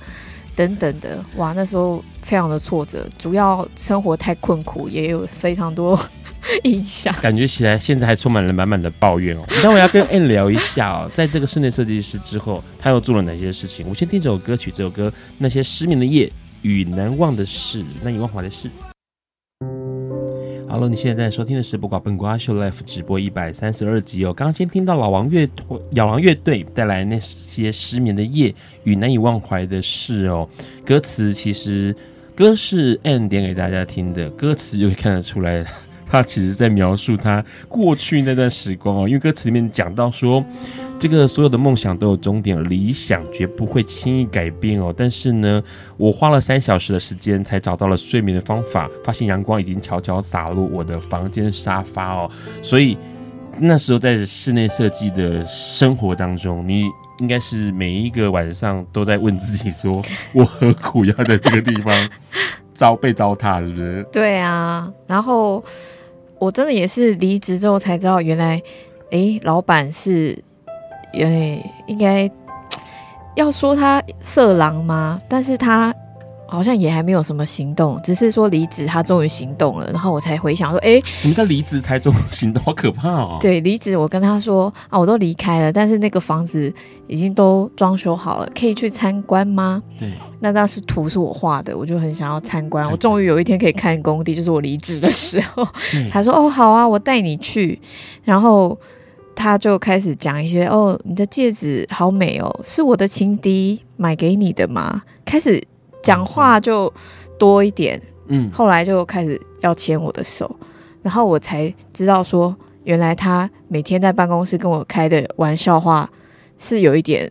[0.57, 5.99] 等等的，哇，那时候非常的挫折，主要生活太困苦，也有非常多。
[6.65, 9.45] 印象感觉起来，现在还充满了满满的抱怨哦。
[9.63, 13.87] 那我要跟 Ann 聊一下哦，在这个室内设计师之后，他又做了哪些事情？
[13.89, 16.31] 我先听这首歌曲，这首歌《那些失眠的夜
[16.63, 18.69] 与难忘的事》，难以忘怀的事。
[20.69, 24.35] Hello，你现在在收听的是《不挂笨瓜秀》Life 直播一百三十二集哦。
[24.35, 28.53] 刚刚先听到老王乐团、老王乐队带来那些失眠的夜
[28.83, 30.49] 与难以忘怀的事哦。
[30.85, 31.95] 歌词其实
[32.35, 35.65] 歌是 Ann 点给大家听的，歌词就可以看得出来。
[36.15, 40.45] 他其实在描述他过去那段时光哦，因为歌词里面讲到说，
[40.97, 44.95] 这个所有的梦想都有终点，理想绝不会轻易改变哦。
[44.97, 45.61] 但是呢，
[45.97, 52.31] 我花了三小时的时间才找到了睡眠的方法，发现阳光已经悄悄洒入我的房间沙发哦。
[52.63, 52.97] 所以
[53.59, 56.85] 那时候在室内设计的生活当中，你
[57.19, 60.01] 应该是每一个晚上都在问自己说：
[60.33, 61.93] 我何苦要在这个地方
[62.73, 63.65] 遭被糟蹋？
[63.65, 64.07] 是不是？
[64.13, 65.65] 对啊，然后。
[66.45, 68.61] 我真的也是离职之后才知道，原来，
[69.13, 70.39] 诶，老板是，
[71.15, 72.31] 诶，应该
[73.35, 75.21] 要说他色狼吗？
[75.27, 75.95] 但是他。
[76.47, 82.63] 好像也还没有什么行动，只是说离职，他终于行动了，然后我才回想说，哎，什么叫离职才终于行动？
[82.63, 83.39] 好可怕哦！
[83.41, 86.73] 对，离职，我跟他说啊，我都离开了，但是那个房子
[87.07, 89.83] 已经都装修好了，可以去参观吗？
[89.99, 92.89] 对，那当时图是我画的，我就很想要参观。
[92.91, 95.67] 我终于有一天可以看工地，就是我离职的时候。
[96.13, 97.81] 他说哦，好啊，我带你去。
[98.23, 98.79] 然后
[99.35, 105.03] 他就开始讲一些哦，你的戒指好美哦，是我的情敌买给你的吗？
[105.25, 105.63] 开始。
[106.05, 106.93] 讲话就
[107.39, 110.49] 多一点，嗯，后来就开始要牵我的手，
[111.03, 116.09] 然后我才知道说，原来他每天在办公室跟我开的玩笑话
[116.59, 117.29] 是有一点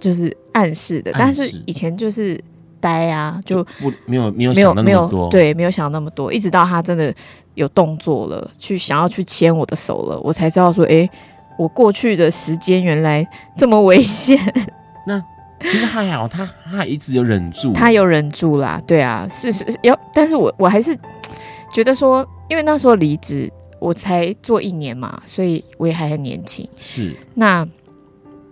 [0.00, 2.40] 就是暗示的，但是以前就是
[2.80, 7.14] 呆啊，就不没有没有没有没有多，对，没有想那么多，一直到他真的
[7.54, 11.10] 有动作了，去想要去牵我的手了，我才知道说，哎、欸，
[11.58, 14.38] 我过去的时间原来这么危险。
[15.60, 20.96] 那其实还好，他他还一直有忍住，他有忍住啦，对啊，是是要，但是我我还是
[21.72, 23.50] 觉得说，因为那时候离职。
[23.80, 26.68] 我才做一年嘛，所以我也还很年轻。
[26.80, 27.64] 是，那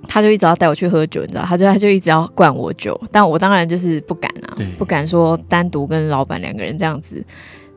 [0.06, 7.26] 他就一直要带我去喝酒，你知道，他就他就一直要灌我酒，但我当然就是不敢啊，不敢说单独跟老板两个人这样子。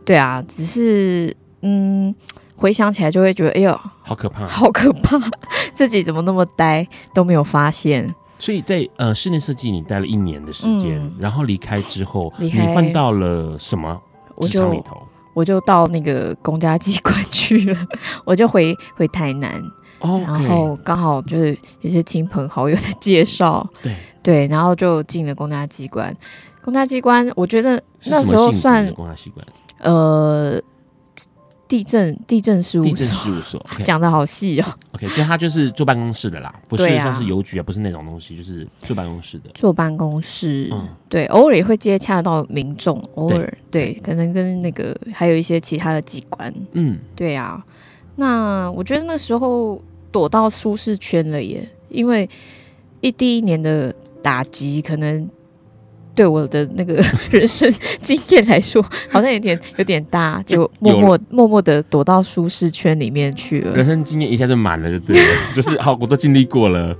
[0.06, 2.14] 对啊，只是嗯，
[2.56, 5.20] 回想起来就会觉得，哎呦，好可怕，好可怕，
[5.74, 8.14] 自己怎么那么呆，都没有发现。
[8.40, 14.02] 所以在呃室内设计你待了一年的时间，嗯，然后离开之后，离开，你换到了什么
[14.42, 14.98] 职场里头？
[15.34, 17.78] 我就到那个公家机关去了，
[18.26, 19.62] 我就回回台南
[20.00, 20.22] ，oh.
[20.24, 26.16] 然后刚好就是一些亲朋好友的介绍，对对，然后就进了公家机关。
[26.64, 29.46] 公家机关，我觉得那时候算公家机关，
[29.80, 30.62] 呃。
[31.70, 34.66] 地震地震事务所，地震事务所 讲.的好细哦。
[34.94, 39.52] OK，就他就是坐办公室的啦， 不是像是邮局啊，不是那种东西，就是坐办公室的。
[39.54, 43.38] 坐办公室，嗯，对，偶尔也会接洽到民众，偶尔
[43.70, 47.64] 对，对，可能跟那个还有一些其他的机关，嗯，对啊。
[48.16, 52.28] 那我觉得那时候躲到舒适圈了耶，因为
[53.02, 55.30] 一第一年的打击可能。
[56.20, 57.02] 对我的那个
[57.32, 63.74] 人生经验来说，好像有点有点大，就默默默默的躲到舒适圈里面去了。
[63.74, 66.94] 人生经验一下就满了，就对了， 就是好，我都经历过了。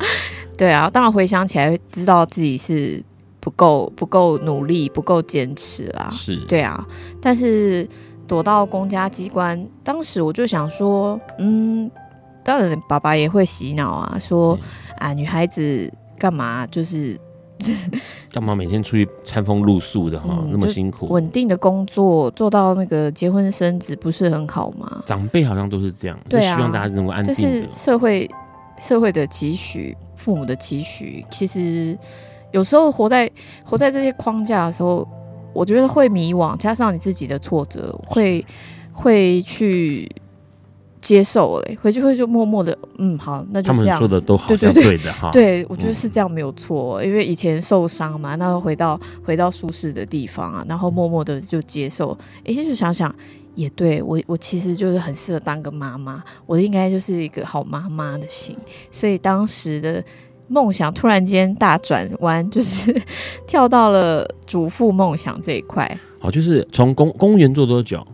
[0.58, 3.04] 对啊，当然回想起来，知道自己是
[3.42, 6.08] 不够不够努力，不够坚持啦。
[6.10, 6.88] 是，对啊。
[7.22, 7.86] 但是
[8.26, 11.92] 躲到公家机关，当时我就想说，嗯，
[12.42, 14.58] 当然爸爸也会洗脑啊，说
[14.98, 17.20] 啊，女孩子干嘛就是。
[18.32, 21.08] 干嘛每天出去餐风露宿的哈、嗯，那么辛苦？
[21.10, 25.04] 稳定的工作做到那个结婚生子不是很好吗？
[25.06, 27.36] 长辈好像都是这样，对啊，希望大家能够安定。
[27.36, 28.30] 这是社会
[28.80, 31.26] 社会的期许，父母的期许。
[31.30, 31.98] 其实
[32.52, 33.30] 有时候活在
[33.64, 35.08] 活在这些框架的时候，
[35.54, 38.46] 我觉得会迷惘，加上你自己的挫折，会
[38.94, 40.10] 会去。
[41.02, 43.88] 接受嘞，回去会就默默的，嗯，好，那就 这样。
[43.88, 45.32] 他们说的都好像对的哈。
[45.32, 52.18] 对，我觉得是这样没有错，嗯，因为以前受伤嘛，那回到回到舒适的地方啊，然后默默的就接受。
[52.44, 53.14] 哎，就想想
[53.56, 58.56] 也对我，我其实就是很适合当个妈妈，我应该就是一个好妈妈的心。
[58.92, 60.04] 所以当时的
[60.48, 62.94] 梦想突然间大转弯，就是
[63.48, 66.00] 跳到了主妇梦想这一块。
[66.20, 68.06] 好，就是从公公务员做多久？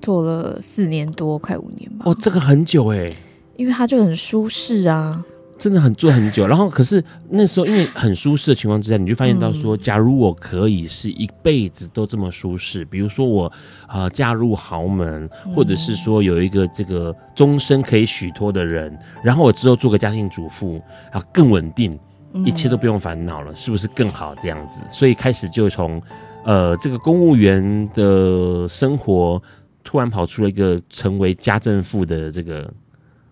[0.00, 2.04] 做了四年多，快五年吧。
[2.06, 3.12] 哦，这个很久哎，
[3.56, 5.24] 因为他就很舒适啊，
[5.58, 6.46] 真的很做很久。
[6.46, 13.52] 然后，可是那时候因为很舒适的情况之下，你就发现到说，假如我可以是一辈子都这么舒适，比如说我
[13.88, 20.80] 呃嫁入豪门，或者是说有一个这个终身可以许托的人，然后我之后做个家庭主妇，
[21.10, 21.98] 然后更稳定，
[22.44, 24.78] 一切都不用烦恼了，是不是更好这样子？
[24.88, 26.00] 所以开始就从
[26.44, 29.42] 呃这个公务员的生活。
[29.88, 32.70] 突然跑出了一个成为家政妇的这个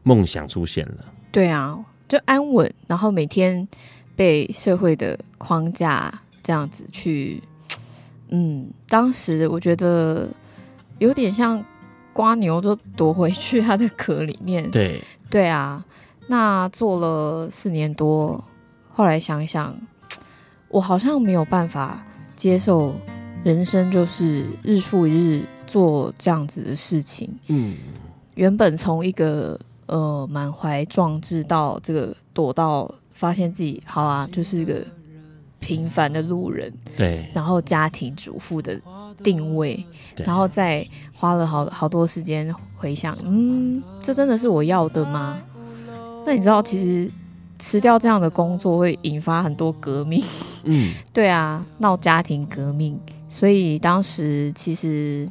[0.05, 1.05] 梦想出现了。
[1.31, 3.69] 对啊，就安稳，然后每天
[4.17, 6.11] 被社会的框架
[6.43, 7.43] 这样子去，
[8.31, 10.27] 嗯，当时我觉得
[10.99, 11.63] 有点像
[12.15, 14.71] 瓜牛都躲回去它的壳里面。
[14.71, 15.85] 对，对啊，
[16.27, 18.43] 那做了四年多，
[18.95, 19.77] 后来想想，
[20.69, 22.03] 我好像没有办法
[22.35, 22.97] 接受
[23.45, 25.45] 人生就是日复一日。
[25.67, 27.77] 做这样子的事情，嗯，
[28.35, 34.83] 原本从一个呃满怀壮志到这个躲到发现自己好啊，就是一个
[35.59, 38.81] 平凡的路人，对，然后家庭主妇的
[39.23, 39.85] 定位，
[40.17, 45.39] 然后再花了好好多时间回想，嗯，这真的是我要的吗？
[46.25, 47.11] 那你知道，其实
[47.59, 50.23] 辞掉这样的工作会引发很多革命，
[50.65, 53.01] 嗯， 对啊，闹家庭革命，
[53.31, 55.29] 所以当时其实。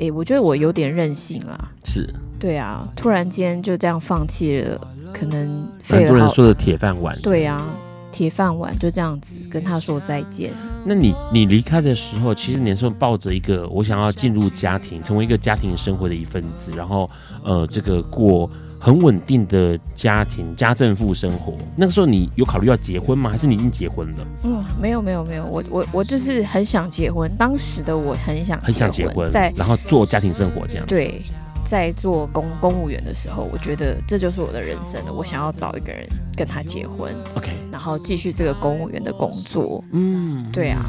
[0.00, 2.08] 哎、欸，我觉得我有点任性啊，是，
[2.38, 4.80] 对啊，突然间就这样放弃了，
[5.12, 7.62] 可能很多人说的铁饭碗，对啊，
[8.10, 10.52] 铁饭碗就这样子跟他说再见。
[10.86, 17.08] 那你你离开的时候，其实你是抱着一个我想要进入家庭，成为一个家庭生活的一份子，然后
[17.44, 18.50] 呃，这个过。
[18.80, 23.28] 很稳定的家庭家政妇生活，那个时候你有考虑要结婚吗？
[23.28, 24.26] 还是你已经结婚了？
[24.42, 30.86] 嗯，没有没有没有，我我我就是很想结婚，当时的我很想很想结婚，在然后做家庭生活这样。
[30.86, 31.20] 对，
[31.66, 35.12] 在做公公务员的时候，我觉得这就是我的人生了。
[35.12, 39.84] 我想要找一个人跟他结婚，OK，然后继续这个公务员的工作。
[39.92, 40.80] 嗯，对啊，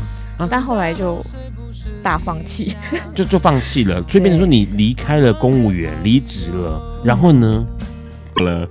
[0.41, 1.23] 啊但后来就
[2.01, 2.75] 大放弃，
[3.13, 4.01] 就就放弃了。
[4.09, 7.65] 所以变成说你离开了公务员，离职了，然后呢？
[8.37, 8.67] 了，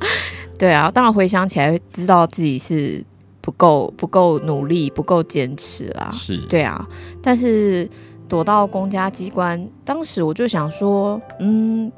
[0.59, 3.05] 对啊，当然回想起来，知道自己是
[3.41, 6.11] 不够不够努力，不够坚持啦。
[6.13, 6.87] 是，对啊，
[7.23, 7.89] 但是。
[8.31, 11.91] 躲到公家机关，当时我就想说，嗯，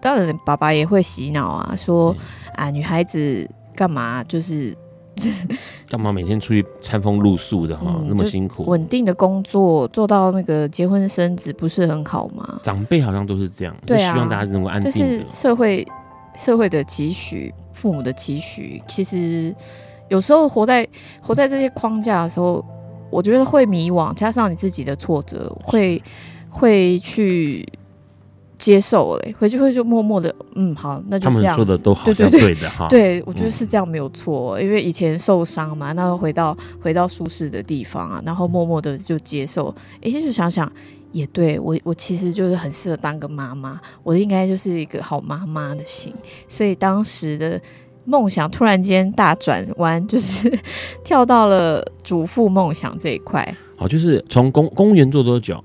[0.00, 2.12] 当然爸爸也会洗脑啊，说
[2.56, 4.76] 啊，女孩子干嘛就是
[5.88, 12.60] 干嘛每天出去餐风露宿的哈，嗯、那么辛苦，稳定的工作做到那个结婚生子不是很好吗？
[12.62, 14.92] 长辈好像都是这样，对啊，希望大家能够安定。
[14.92, 15.86] 这是社会
[16.36, 18.82] 社会的期许，父母的期许。
[18.86, 19.54] 其实
[20.08, 20.86] 有时候活在
[21.20, 22.64] 活在这些框架的时候。
[23.08, 26.02] 我觉得会迷惘，加上你自己的挫折，会
[26.50, 27.64] 会去
[28.58, 31.44] 接受嘞，回去会就默默的，嗯，好，那就 这样。
[31.44, 32.88] 他们说的都好像对的哈。
[32.88, 39.74] 对，我觉得是这样没有错，嗯、因为以前受伤嘛，那回到回到舒适的地方啊，然后默默的就接受。
[40.02, 40.70] 哎，就想想
[41.12, 46.12] 也对我，我其实就是很适合当个妈妈，我应该就是一个好妈妈的心，
[46.48, 47.60] 所以当时的。
[48.08, 50.48] 梦想突然间大转弯，就是
[51.02, 53.56] 跳到了主妇梦想这一块。
[53.76, 55.60] 好，就是从公公务员做多久？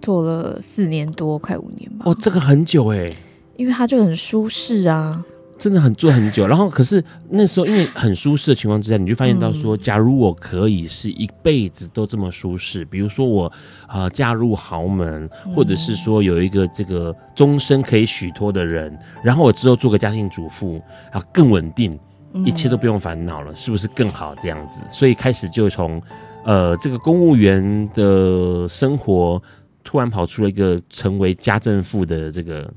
[0.00, 2.04] 做了四年多，快五年吧。
[2.06, 3.12] 哦，这个很久哎，
[3.56, 5.24] 因为它就很舒适啊。
[5.58, 13.52] 真的很做很久，然后可是那时候因为很舒适的情况之下，你就发现到说，假如我可以是一辈子都这么舒适，比如说我
[13.88, 20.80] 呃嫁入豪门，或者是说有一个这个终身可以许托的人，然后我之后做个家庭主妇，
[21.10, 21.98] 然后更稳定，
[22.44, 24.78] 一切都不用烦恼了，是不是更好这样子？
[24.88, 26.00] 所以开始就从
[26.44, 29.42] 呃这个公务员的生活，
[29.88, 32.70] 突然跑出了一个成为家政妇的这个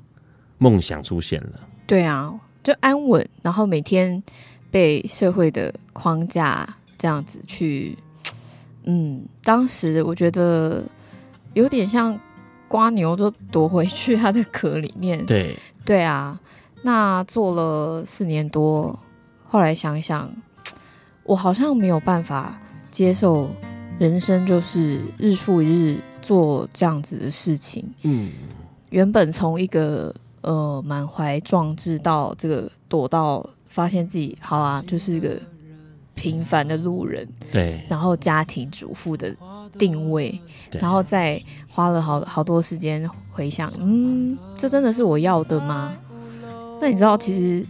[0.59, 1.59] 梦想出现了。
[1.85, 2.33] 对啊。
[2.63, 4.21] 就安稳，然后每天
[4.69, 7.97] 被社会的框架这样子去，
[8.83, 10.83] 嗯，当时我觉得
[11.55, 12.15] 有点像
[12.67, 15.25] 瓜牛都躲回去它的壳里面。
[15.25, 16.39] 对，对啊，
[16.83, 18.99] 那做了四年多，
[19.47, 20.31] 后来想想，
[21.23, 23.49] 我好像没有办法接受
[23.97, 27.83] 人生就是日复一日做这样子的事情。
[28.03, 28.31] 嗯，
[28.89, 30.13] 原本从一个。
[30.43, 35.39] 呃，满怀壮志到这个躲到，发现自己好啊，就是一个
[36.15, 37.27] 平凡的路人。
[37.51, 37.85] 对。
[37.87, 39.31] 然后家庭主妇的
[39.77, 40.41] 定位，
[40.71, 45.93] 然后再花了好好多时间回想，嗯，这真的是我要的吗？
[46.81, 47.63] 那你知道，其实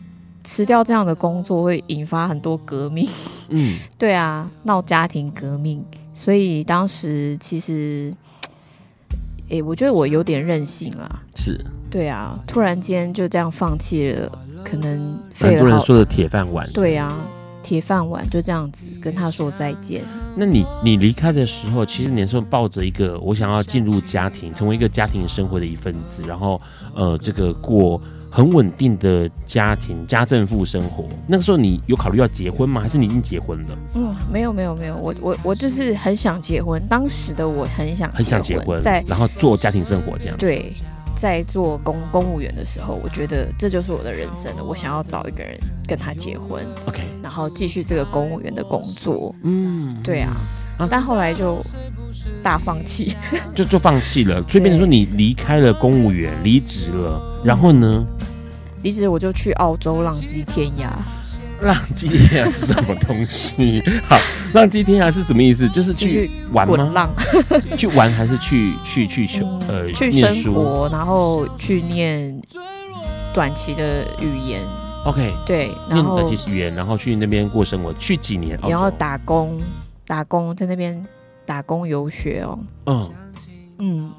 [0.46, 3.06] 辞掉这样的工作会引发很多革命。
[3.50, 5.84] 嗯， 对啊，闹家庭革命。
[6.16, 8.14] 所以当时其实。
[9.52, 11.22] 哎、欸，我觉得我有点任性啊。
[11.36, 14.32] 是，对啊，突然间就这样放弃了，
[14.64, 16.66] 可能很多人说的铁饭碗。
[16.72, 17.14] 对啊，
[17.62, 20.02] 铁饭碗就这样子跟他说再见。
[20.38, 26.60] 那你你离开的时候，其实你是抱着一个我想要进入家庭，成为一个家庭生活的一份子，然后
[26.96, 28.02] 呃，这个过。
[28.32, 32.80] 很稳定的家庭家政妇生活，那个时候你有考虑要结婚吗？
[32.80, 33.78] 还是你已经结婚了？
[33.94, 40.38] 嗯，没有没有没有，我我我就是很想结婚，当时的我很想很想结婚，在然后做家庭生活这样。
[40.38, 40.72] 对，
[41.18, 44.64] 在做公公务员的时候，我觉得这就是我的人生了。
[44.64, 49.36] 我想要找一个人跟他结婚，OK，然后继续这个公务员的工作。
[49.44, 50.32] 嗯，对啊。
[50.90, 51.64] 但后来就
[52.42, 53.16] 大放弃，
[53.54, 54.42] 就就放弃了。
[54.50, 58.06] 所以变成说你离开了公务员，离职了，然后呢？
[58.84, 60.90] 离职我就去澳洲浪迹天涯。
[61.62, 63.82] 浪迹天涯是什么东西？
[64.08, 64.18] 好，
[64.54, 65.70] 浪迹天涯是什么意思？
[65.70, 66.76] 就是去玩吗？
[66.76, 67.10] 滚浪？
[67.78, 72.42] 去玩还是去去去求呃 去生活，然后去念
[73.34, 74.62] 短期的语言。
[75.06, 78.58] OK，对，念短期语言，然后去那边过生活，去几年？
[78.68, 79.60] 然后打工。
[80.08, 81.02] 打工在那边
[81.46, 83.10] 打工游学哦，嗯
[83.78, 84.12] 嗯，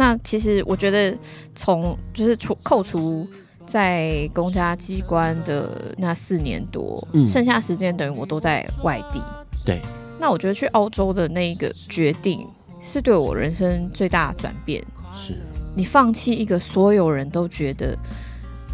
[0.00, 1.14] 那其实我觉得
[1.54, 3.28] 从就是除扣除
[3.66, 9.20] 在公家机关的那四年多，嗯，剩下时间等于我都在外地。
[9.62, 9.78] 对，
[10.18, 12.48] 那我觉得去澳洲的那一个决定
[12.82, 14.82] 是对我人生最大的转变。
[15.14, 15.36] 是
[15.76, 17.94] 你放弃一个所有人都觉得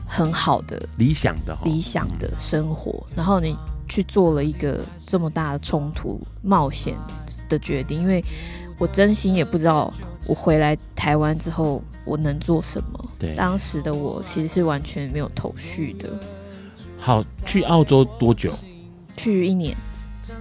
[0.06, 3.56] 很好的理想的理想的生活，然后你。
[3.88, 6.96] 去做了一个这么大的冲突冒险
[7.48, 8.20] 的决定，因为
[8.78, 9.92] 我真心也不知道
[10.26, 13.04] 我回来台湾之后我能做什么。
[13.18, 16.08] 对，当时的我其实是完全没有头绪的。
[16.98, 18.52] 好，去澳洲多久？
[19.16, 19.74] 去一年。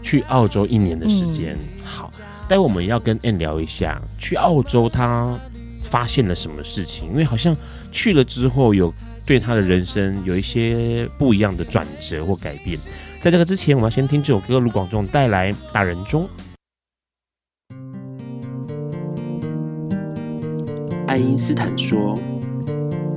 [0.01, 1.53] 去澳洲一年的时间。
[1.55, 2.11] 嗯、好，
[2.47, 5.39] 待会我们要跟 Ann 聊一下去澳洲他
[5.81, 7.55] 发现了什么事情，因为好像。
[7.91, 8.93] 去了之后有
[9.25, 12.77] 对他的人生有一些不一样的转折或改变。
[13.21, 16.23] 在这个之前，我们要先听这首歌，卢广仲带来《大人中》。
[21.15, 22.19] 爱因斯坦说：“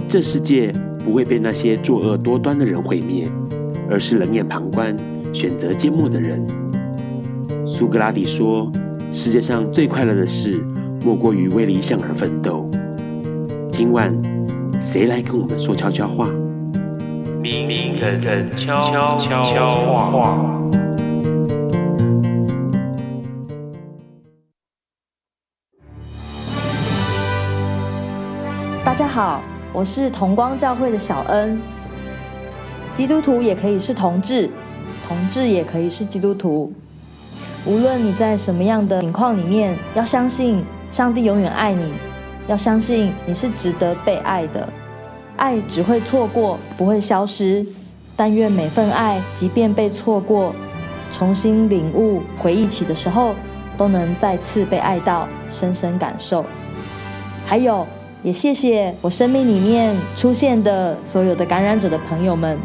[0.07, 0.73] 这世界
[1.03, 3.29] 不会被那些作恶多端的人毁灭，
[3.91, 4.97] 而是冷眼旁观、
[5.33, 6.47] 选择缄默的人。”
[7.67, 8.71] 苏格拉底说
[9.11, 10.65] ：“世界上最快乐的事，
[11.05, 12.71] 莫过于为理想而奋斗。”
[13.73, 14.17] 今晚，
[14.79, 16.31] 谁来跟我们说悄悄话？
[17.43, 18.81] 明明人人悄
[19.19, 20.58] 悄话。
[29.19, 29.43] 好，
[29.73, 31.61] 我是同光教会的小恩。
[32.95, 34.49] 基督徒也可以是同志，
[35.09, 36.73] 同志也可以是基督徒。
[37.67, 41.93] 无论你在什么样的情况里面，要相信上帝永远爱你，
[42.47, 44.69] 要相信你是值得被爱的。
[45.37, 47.67] 爱只会错过，不会消失。
[48.15, 50.55] 但愿每份爱，即便被错过，
[51.11, 53.35] 重新领悟、回忆起的时候，
[53.77, 56.45] 都能再次被爱到，深深感受。
[57.45, 57.85] 还有，
[58.29, 62.59] 也谢谢我生命里面出现的所有的感染者的朋友们，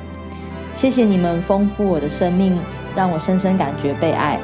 [0.74, 2.60] 谢谢你们丰富我的生命，
[2.94, 4.38] 让我深深感觉被爱。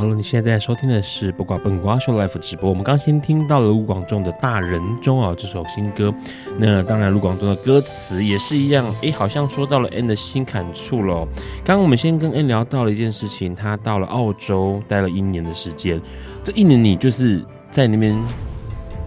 [0.00, 2.70] 好了，你现在在收听的是不挂本瓜秀 Life 直播。
[2.70, 6.10] 我们刚先听到了卢广仲的《大人中》啊，这首新歌。
[6.56, 11.28] 那当然，卢广仲的歌词也是一样，诶，好像说到了 N 的新感触了。
[11.62, 16.00] 刚刚我们先跟 N 聊到了一件事情，他到了澳洲待了一年的时间。
[16.42, 18.18] 这一年你就是在那边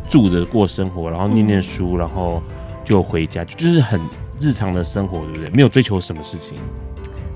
[0.07, 2.39] 住着过生活，然后念念书，然后
[2.85, 3.99] 就回家，就是很
[4.39, 5.49] 日常的生活，对不对？
[5.55, 6.53] 没有追求什么事情。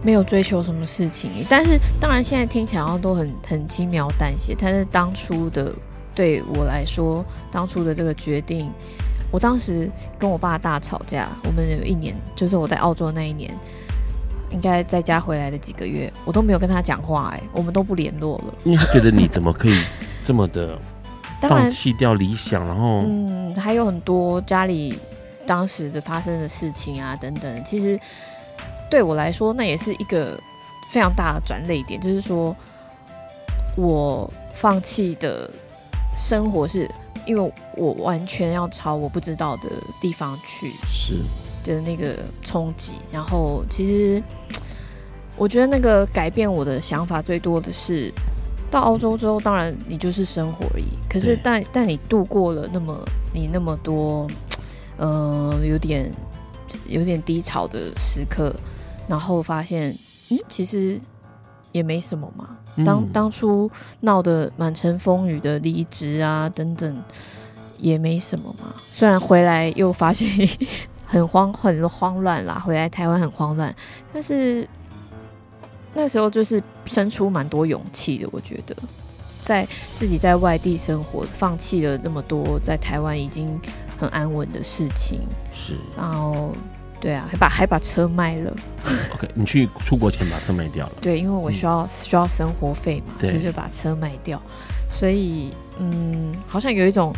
[0.08, 4.56] 没有追求什么事情，但是当然现在听起来都很很轻描淡写。
[4.58, 5.74] 但是当初的
[6.16, 8.72] 对我来说，当初的这个决定，
[9.30, 11.28] 我当时跟我爸大吵架。
[11.44, 13.54] 我们有一年，就是我在澳洲那一年，
[14.50, 18.54] 应该在家回来的几个月，我都没有跟他讲话，哎，我们都不联络了。
[18.64, 19.78] 因为他觉得你怎么可以
[20.24, 20.80] 这么的
[21.42, 24.98] 放弃掉理想，然后嗯，还有很多家里
[25.46, 28.00] 当时的发生的事情啊等等，其实。
[28.90, 30.40] 对我来说，那也是一个
[30.92, 32.00] 非常大的转泪点。
[32.00, 32.56] 就是说，
[33.76, 35.50] 我放弃的
[36.16, 36.90] 生活是
[37.26, 39.64] 因为我完全要朝我不知道的
[40.02, 41.16] 地方去，是
[41.66, 42.94] 的那个冲击。
[43.12, 44.24] 然后，其实
[45.36, 48.12] 我觉得那个改变我的想法最多的是，
[48.72, 50.86] 到澳洲之后，当然你就是生活而已。
[51.10, 52.98] 可是但，但但你度过了那么
[53.34, 54.28] 你那么多，
[54.98, 56.12] 呃，有点
[56.88, 58.56] 有点低潮的时刻。
[59.08, 59.96] 然后发现，
[60.30, 61.00] 嗯，其实
[61.72, 62.58] 也没什么嘛。
[62.86, 63.70] 当、嗯、当初
[64.02, 67.04] 闹得满城风雨的离职啊等等，
[67.80, 68.76] 也没什么嘛。
[68.92, 70.30] 虽然回来又发现
[71.06, 73.74] 很慌很慌乱啦，回来台湾很慌乱，
[74.14, 74.68] 但是
[75.94, 78.30] 那时候就是生出蛮多勇气的。
[78.32, 78.76] 我觉得，
[79.44, 83.60] 在自己在外地生活，放弃了那么多在台湾已经
[83.98, 85.22] 很安稳的事情，
[85.56, 86.52] 是，然后。
[87.00, 88.56] 对啊，还把还把车卖了。
[89.14, 90.94] OK，你去出国前把车卖掉了。
[91.00, 94.42] 对，因为我需要、嗯、需要生活费嘛，所以就把车卖掉。
[94.98, 97.14] 所以，嗯，好像有一种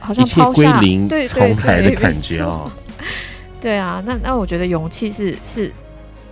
[0.00, 2.70] 好像抛下归零、重来的感觉哦。
[3.60, 5.70] 对啊，那那我觉得勇气是是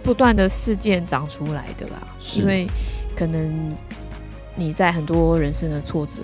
[0.02, 2.02] 不断的事件长出来的啦。
[2.36, 2.66] 因为
[3.14, 3.76] 可能
[4.56, 6.14] 你在很多人生的挫折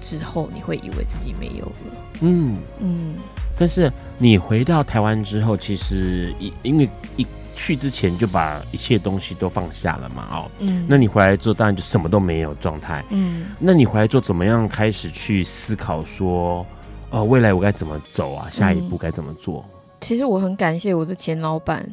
[0.00, 1.98] 之后，你会以为自己没有了。
[2.20, 3.14] 嗯嗯。
[3.58, 16.66] 但是你回到台湾之后，其实因因为一去之前就把一切东西都放下了嘛，哦，嗯，那你回来之后当然就什么都没有状态，嗯，那你回来之后怎么样开始去思考说，
[17.08, 18.46] 哦，未来我该怎么走啊？
[18.52, 19.64] 下一步该怎么做？
[19.66, 21.88] 嗯，其实我很感谢我的前老板，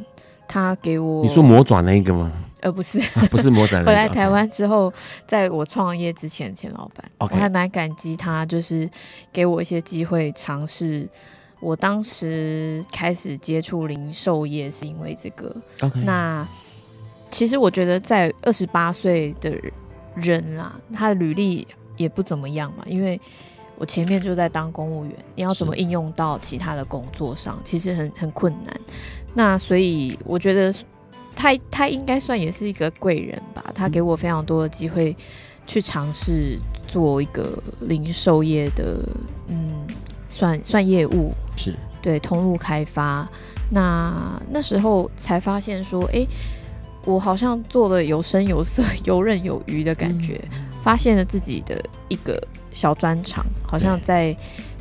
[0.50, 2.30] 他给我，你说魔爪那一个吗？
[2.60, 3.82] 呃，不是，啊、不是魔爪。
[3.88, 4.94] 回来台湾之后，
[5.26, 8.90] 在我创业之前，前老板.我还蛮感激他，就是
[9.32, 11.08] 给我一些机会尝试。
[11.64, 15.56] 我当时开始接触零售业是因为这个。
[16.04, 16.46] 那
[17.32, 19.58] 其实我觉得在二十八岁的
[20.14, 23.20] 人啦，他的履历也不怎么样嘛，因为
[23.78, 28.80] 我前面就在当公务员，你要怎么应用到其他的工作上，其实很很困难。
[29.34, 30.74] 那所以我觉得
[31.34, 35.16] 他他应该算也是一个贵人吧，他给我非常多的机会
[35.66, 39.00] 去尝试做一个零售业的，
[39.48, 39.88] 嗯。
[40.34, 43.28] 算算业务是对通路开发，
[43.70, 46.28] 那那时候才发现说，哎、欸，
[47.06, 50.42] 我好像做的有声有色、 游刃有余的感觉。
[50.52, 51.80] 嗯、发现了自己的
[52.10, 54.36] 一个小专长，好像在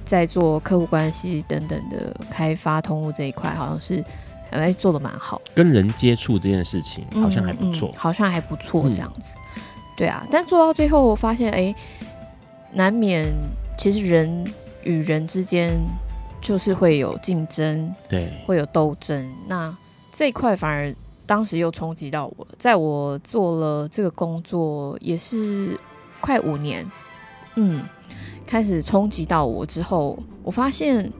[0.06, 4.02] 在做客户关系等等的开发通路这一块，好像是
[4.50, 5.40] 哎做的蛮好。
[5.54, 9.34] 跟人接触这件事情好像还不错、嗯嗯，好像还不错这样子。
[9.36, 9.62] 嗯、
[9.96, 11.74] 对啊，但做到最后我发现，哎，
[12.72, 13.28] 难免
[13.78, 14.44] 其实人
[14.84, 15.78] 与人之间
[16.40, 19.32] 就是会有竞争，对，会有斗争。
[19.46, 19.76] 那
[20.12, 20.94] 这一块反而。
[21.24, 25.78] 当时又冲击到我，在我做了这个工作也是
[26.20, 26.84] 快五年，
[27.54, 27.80] 嗯，
[28.44, 31.10] 开始冲击到我之后，我发现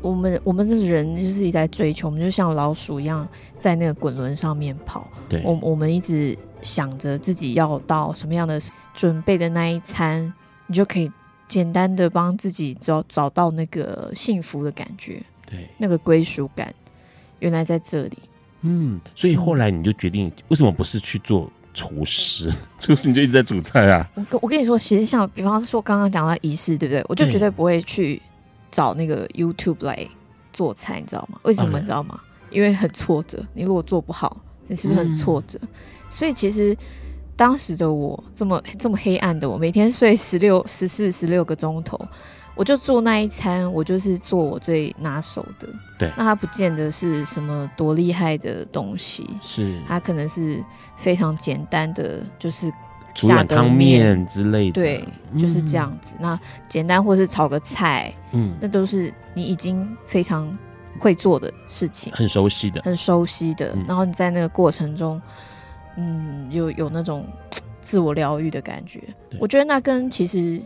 [0.00, 3.28] 我们我们的人就是一直在追求，我们就像老鼠一样
[3.58, 5.06] 在那个滚轮上面跑。
[5.28, 8.58] 对，我我们一直想着自己要到什么样的
[8.94, 10.32] 准备的那一餐，
[10.66, 11.12] 你就可以
[11.48, 16.72] 简单的帮自己找找到那个幸福的感觉，对，那个归属感，
[17.40, 18.18] 原来在这里。
[18.60, 22.52] 嗯，所以后来你就决定，为什么不是去做厨师？
[22.78, 24.08] 厨师你就一直在煮菜啊？
[24.14, 27.04] 我跟我跟你说，其实像比方说刚刚讲到仪式，对不对？
[27.08, 28.20] 我就绝对不会去
[28.70, 30.06] 找那个 YouTube 来
[30.52, 31.38] 做菜，你知道吗？
[31.44, 32.20] 为什么你知道吗？
[32.50, 33.42] 因为很挫折。
[33.54, 35.58] 你如果做不好，你是不是很挫折？
[35.62, 35.68] 嗯、
[36.10, 36.76] 所以其实
[37.38, 41.96] 当时的我这么这么黑暗的我，每天睡十六、十四、十六个钟头。
[42.56, 45.68] 我就做那一餐，我就是做我最拿手的。
[45.96, 50.60] 对，那它不见得是什么多厉害的东西，是它可能是
[50.96, 52.68] 非常简单的，就是
[53.14, 54.72] 煮碗汤面之类的。
[54.72, 55.04] 对，
[55.38, 56.14] 就是这样子。
[56.18, 60.52] 嗯、那简单或是炒个菜，嗯，那都是你已经非常
[60.98, 63.70] 会做的事情，很熟悉的，很熟悉的。
[63.76, 65.22] 嗯、然后你在那个过程中，
[65.98, 67.26] 嗯，有有那种
[67.82, 69.02] 自我疗愈的感觉。
[69.38, 70.58] 我觉得那跟其实。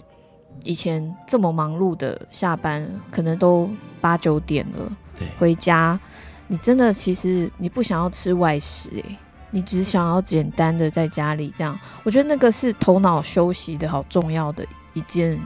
[0.64, 3.68] 以前这么忙碌的下班，可能都
[4.02, 5.98] 八九点了，对，回家，
[6.46, 9.18] 你真的其实你不想要吃外食，哎，
[9.50, 11.76] 你只想要简单的在家里这样。
[12.04, 15.40] 我觉得那个是头脑休息的好重要的一件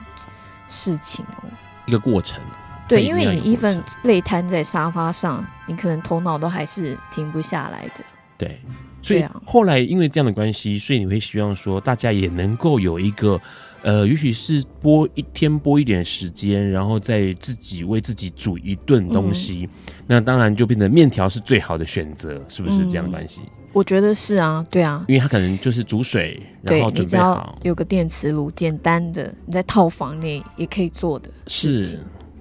[0.67, 1.49] 事情哦，
[1.87, 2.43] 一个过程。
[2.89, 8.05] 对，因为你 even 累瘫在沙发上，你可能头脑都还是停不下来的。
[8.37, 8.61] 对，
[9.07, 13.41] 所以后来因为这样的关系，所以你会希望说大家也能够有一个。
[13.83, 23.43] 呃，也许是播一天播一点时间，然后再自己为自己煮一顿东西，嗯、那当然就变成面条是最好的选择，是不是这样的关系？
[23.73, 32.01] 我觉得是啊，对啊，因为它可能就是煮水，然后准备好，有个电磁炉，简单的你在套房内也可以做的，是，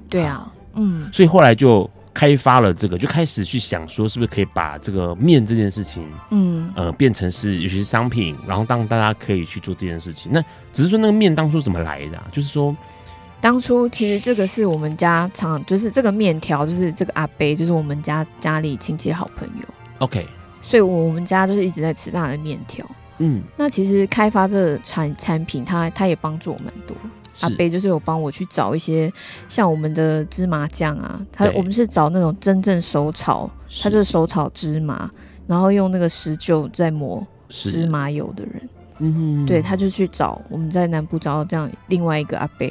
[0.09, 1.87] 对啊，嗯，所以后来就。
[2.15, 10.31] 开发了这个，就开始去想说，是不是可以把这个面这件事情，嗯，呃，变成是尤其是商品，然后当大家可以去做这件事情。
[10.31, 10.41] 那
[10.71, 12.23] 只是说那个面当初怎么来的啊？
[12.31, 12.73] 就是说，
[13.41, 19.67] 当初其实这个是我们家常，就是这个面条，就是这个阿伯，就是我们家家里亲戚好朋友。
[19.97, 20.25] OK，
[20.61, 22.85] 所以我们家就是一直在吃他的面条。
[23.17, 26.95] 嗯，那其实开发这个产产品，他他也帮助我蛮多。
[27.41, 29.11] 阿伯就是有帮我去找一些
[29.49, 33.49] 像我们的芝麻酱啊，他我们是找那种真正手炒，
[33.81, 35.09] 他就是手炒芝麻，
[35.45, 38.69] 然后用那个石臼在磨芝麻油的人，
[38.99, 42.67] 嗯，对，他就去找我们在南部找到这样另外一个阿伯，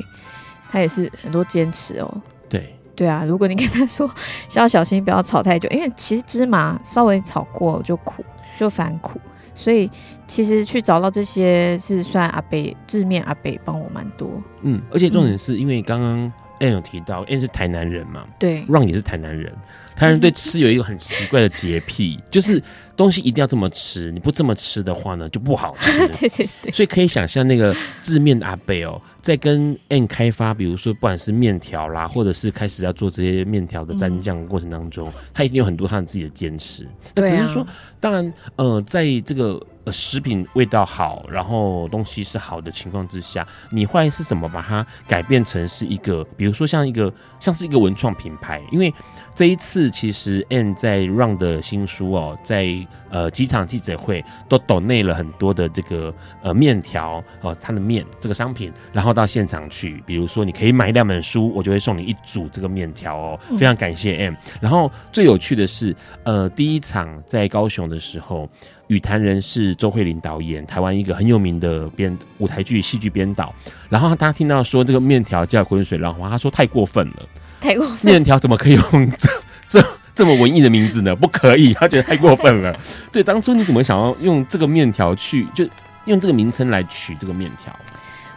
[0.71, 4.11] 他也是很多坚持哦，对，对啊，如果你跟他说
[4.55, 8.25] 要小心不要炒太久，因为其实芝麻稍微炒过就苦，
[8.59, 9.21] 就反苦。
[9.55, 9.91] 所以
[10.27, 19.53] 其实去找到这些是算阿北字面阿北帮我蛮多，嗯，而且重点是因为刚刚 Ann 有提到 Ann 是台南人嘛，对，Ron 也是台南人，
[19.97, 22.63] 台湾人对吃有一个很奇怪的洁癖，就是
[22.97, 37.67] 东西一定要这么吃，你不这么吃的话呢就不好吃， 对对对，所以可以想象那个字面的阿贝哦，在跟 Ann 开发，比如说不管是面条啦，或者是开始要做这些面条的蘸酱的过程当中，他一定有很多他自己的坚持，那，只是说。
[38.01, 48.61] 当然，呃，在这个呃食品味道好，然后东西是好的情况之下，你会是怎么把它改变成是一个，比如说像一个像是一个文创品牌？
[48.73, 48.93] 因为
[49.35, 52.67] 这一次其实 Ann 在 Run 的新书哦，在
[53.11, 56.13] 呃机场记者会都 donate 了很多的这个
[56.43, 64.37] 呃面条哦，它的面这个商品，然后到现场去，比如说你可以买两本书，我就会送你一组这个面条哦，非常感谢 Ann。
[64.61, 67.85] 然后最有趣的是，呃，第一场在高雄。
[67.85, 68.49] 的时候，
[68.89, 73.55] 与谈人是周慧玲导演，台湾一个很有名的编舞台剧戏剧编导。
[73.89, 77.29] 然后他听到说这个面条叫滚水浪花，他说太过分了，
[77.61, 79.31] 太过分，面条怎么可以用这
[79.69, 81.17] 这这么文艺的名字呢？
[81.17, 82.79] 不可以，他觉得太过分了。
[83.11, 85.67] 对，当初你怎么想要用这个面条去，就
[86.05, 87.75] 用这个名称来取这个面条？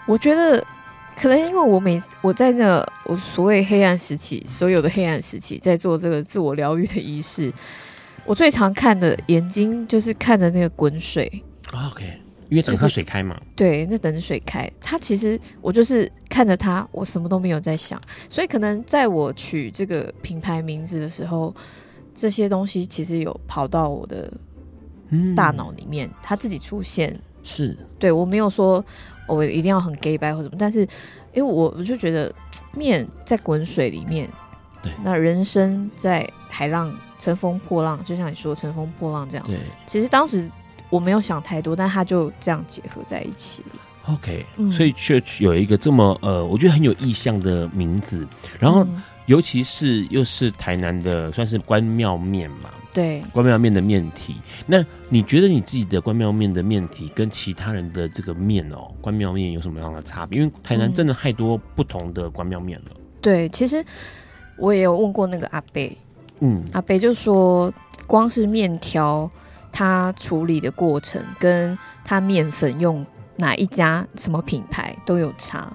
[0.05, 0.63] 我觉得
[1.19, 7.51] 可能因为我每我在那我所谓黑暗时期，所有的黑暗时期，在做这个自我疗愈的仪式。
[8.27, 11.31] 我最常看的眼睛就是看着那个滚水
[11.71, 12.03] ，OK，
[12.49, 13.39] 因为等它水开嘛。
[13.55, 14.69] 对，那等水开。
[14.81, 17.99] 它其实我就是看着它，我什么都没有在想，
[18.29, 21.55] 所以可能在我取这个品牌名字的时候，
[22.13, 24.29] 这些东西其实有跑到我的
[25.33, 27.17] 大脑里面，它自己出现。
[27.43, 28.83] 是，对我没有说
[29.25, 30.81] 我一定要很 gay 白或什么，但是
[31.33, 32.29] 因为我我就觉得
[32.73, 34.29] 面在滚水里面，
[34.83, 39.45] 对，那人生在海浪乘风破浪，就像你说乘风破浪这样。
[39.47, 40.49] 对，其实当时
[40.89, 44.13] 我没有想太多，但他就这样结合在一起了。
[44.13, 48.25] OK，、嗯、所以却有一个这么呃，我觉得很有意象的名字，
[48.57, 52.69] 然后、嗯、尤其是又是台南的，算是关庙面嘛。
[52.93, 60.39] 对，关庙面的面体，那你觉得你自己的关庙面的面体跟其他人的这个面哦，关庙面有什么样的差别？
[60.39, 62.91] 因为台南真的太多不同的关庙面了。
[63.21, 63.85] 对，其实
[64.57, 65.97] 我也有问过那个阿伯，
[66.39, 67.73] 嗯，阿北就说，
[68.05, 69.29] 光是面条，
[69.71, 73.05] 它处理的过程跟它面粉用
[73.37, 75.71] 哪一家什么品牌都有差。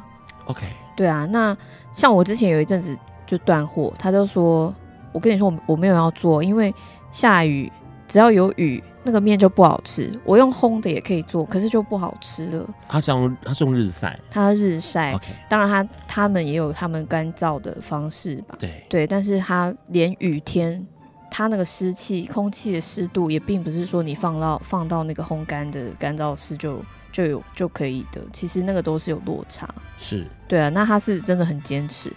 [0.46, 0.60] OK，
[0.96, 1.56] 对啊，那
[1.92, 2.96] 像我之前有一阵子
[3.26, 4.74] 就断货，他就说，
[5.12, 6.74] 我跟你说我我没有要做，因为。
[7.12, 7.70] 下雨，
[8.08, 10.10] 只要有雨，那个面就不好吃。
[10.24, 12.68] 我用烘的也可以做，可是就不好吃了。
[12.88, 15.12] 他是用他是用日晒，他日晒。
[15.14, 18.56] OK，当然他他们也有他们干燥的方式吧。
[18.60, 20.86] 对对，但是他连雨天，
[21.30, 26.80] 他那个湿气、空气的湿度也并不是说你放到放到那个烘干的干燥室就
[27.10, 28.20] 就有就可以的。
[28.32, 29.68] 其实那个都是有落差。
[29.98, 32.12] 是，对啊，那他是真的很坚持。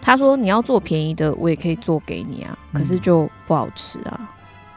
[0.00, 4.18] 他说你要做便宜的，我也可以做给你啊，可是就不好吃啊。
[4.18, 4.26] 嗯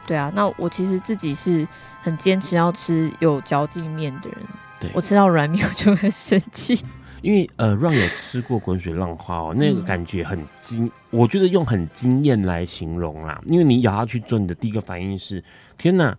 [0.06, 1.66] 对啊，那我其实自己是
[2.02, 4.38] 很坚持要吃有嚼劲面的人。
[4.80, 6.78] 对，我吃到软面 我就很生气。
[7.22, 13.40] 因为呃，Ron 有吃过滚水浪花哦，那个感觉很惊，嗯、我觉得用很惊艳来形容啦。
[13.46, 15.42] 因为你咬下去之后，你的第一个反应是：
[15.78, 16.14] 天哪，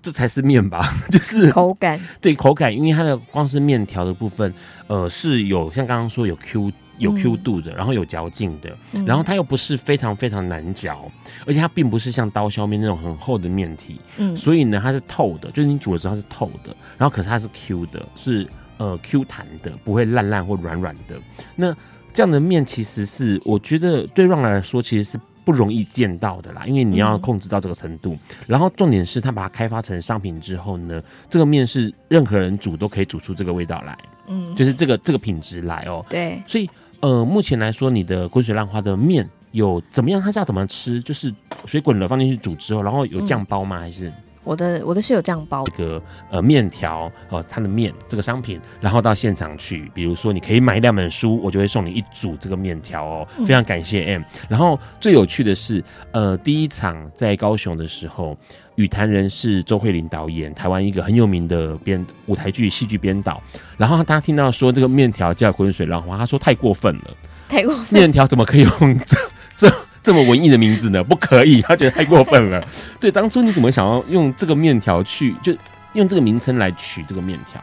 [0.00, 0.94] 这才是面吧？
[1.12, 4.54] 就是口感，对口感，因为它的光是面条的部分，
[4.86, 6.72] 呃，是有像刚刚说有 Q。
[7.02, 11.10] 有 Q 度的，然后有嚼劲的，嗯、然后它又不是非常非常难嚼，
[11.44, 18.48] 而且它并不是像刀削面那种很厚的面体，嗯，所以呢，它是透的，就是你煮的时候它是透的，然后可是它是 Q 的，是
[18.78, 21.16] 呃 Q 弹的，不会烂烂或软软的。
[21.56, 21.74] 那
[22.12, 33.98] 这样的面其实是我觉得对 Ron 来说其实是不容易见到的啦，因为你要控制到这个程度，嗯、然后重点是它把它开发成商品之后呢，这个面是任何人煮都可以煮出这个味道来，
[34.28, 36.70] 嗯，就是这个这个品质来哦，对，所以。
[37.02, 40.22] 呃，目前来说，你的滚水浪花的面有怎么样？
[40.22, 41.02] 它是要怎么吃？
[41.02, 41.34] 就是
[41.66, 43.80] 水滚了放进去煮之后，然后有酱包吗？
[43.80, 44.12] 还是
[44.44, 45.64] 我的我的是有酱包。
[45.64, 53.28] 这个呃面条哦，它的面这个商品，然后到现场去，比如说你可以买两本书，我就会送你一组这个面条哦。
[53.46, 54.22] 非常感谢 M。
[54.48, 58.36] 然后最有趣的是，呃，第一场在高雄的时候。
[58.76, 63.40] 语坛人是周慧玲导演，台湾一个很有名的编舞台剧戏剧编导。
[63.76, 67.10] 然后他听到说这个面条叫滚水浪花，他说太过分了，
[67.50, 68.00] 太过分。
[68.00, 69.18] 面条怎么可以用这
[69.58, 69.68] 这
[70.02, 71.02] 这么文艺的名字呢？
[71.02, 72.66] 不可以， 他觉得太过分了。
[72.98, 75.56] 对，当初你怎么想要用这个面条去，就
[75.92, 77.62] 用这个名称来取这个面条？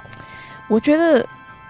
[0.68, 1.26] 我觉得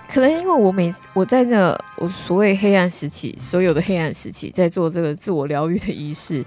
[0.08, 6.44] 可能因为我每我在那我所谓黑暗时期，所有的黑暗时期，在做这个自我疗愈的仪式。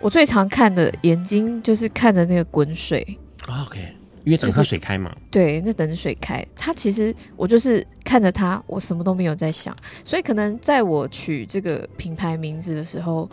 [0.00, 3.94] 我最常看的眼睛就是看着那个滚水，OK，
[4.24, 5.14] 因为等它水开嘛。
[5.30, 13.28] 对，那等水开，它其实我就是看着它，我什么都没有在想，所以可能在我取这个品牌名字的时候，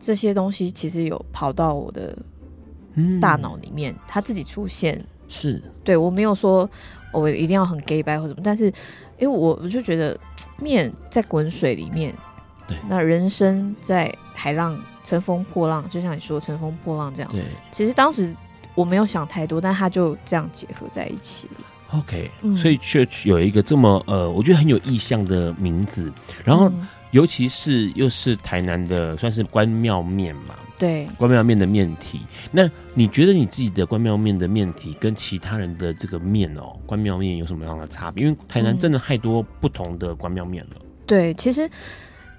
[0.00, 2.16] 这些东西其实有跑到我的
[3.20, 5.04] 大脑里面，它自己出现。
[5.28, 6.68] 是，对我没有说
[7.12, 8.66] 我一定要很 gay 白或什么，但是
[9.18, 10.18] 因为我我就觉得
[10.58, 12.14] 面在滚水里面，
[12.66, 14.78] 对，那人生在海浪。
[15.04, 17.32] 乘风破浪，就像你说乘风破浪这样。
[17.32, 18.32] 对，其实当时
[18.74, 21.98] 我没有想太多，但它就这样结合在一起了。
[21.98, 26.10] OK，、嗯、所以却有一个这么呃，我觉得很有意象的名字，
[26.42, 30.54] 然后、嗯、尤其是又是台南的，算是关庙面嘛。
[30.78, 32.22] 对，关庙面的面体。
[32.50, 38.24] 那你觉得你自己的关庙面的面体跟其他人的这个面哦，关庙面有什么样的差别？
[38.24, 40.86] 因为台南真的太多不同的关庙面了、嗯。
[41.06, 41.70] 对，其实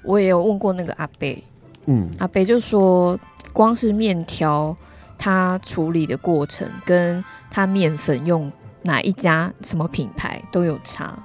[0.04, 1.42] 我也有问过那个阿贝。
[1.86, 3.18] 嗯，阿贝就说，
[3.54, 4.76] 光是面条，
[5.18, 8.52] 它处理的过程跟它面粉用
[8.82, 11.18] 哪一家什么品牌都有差。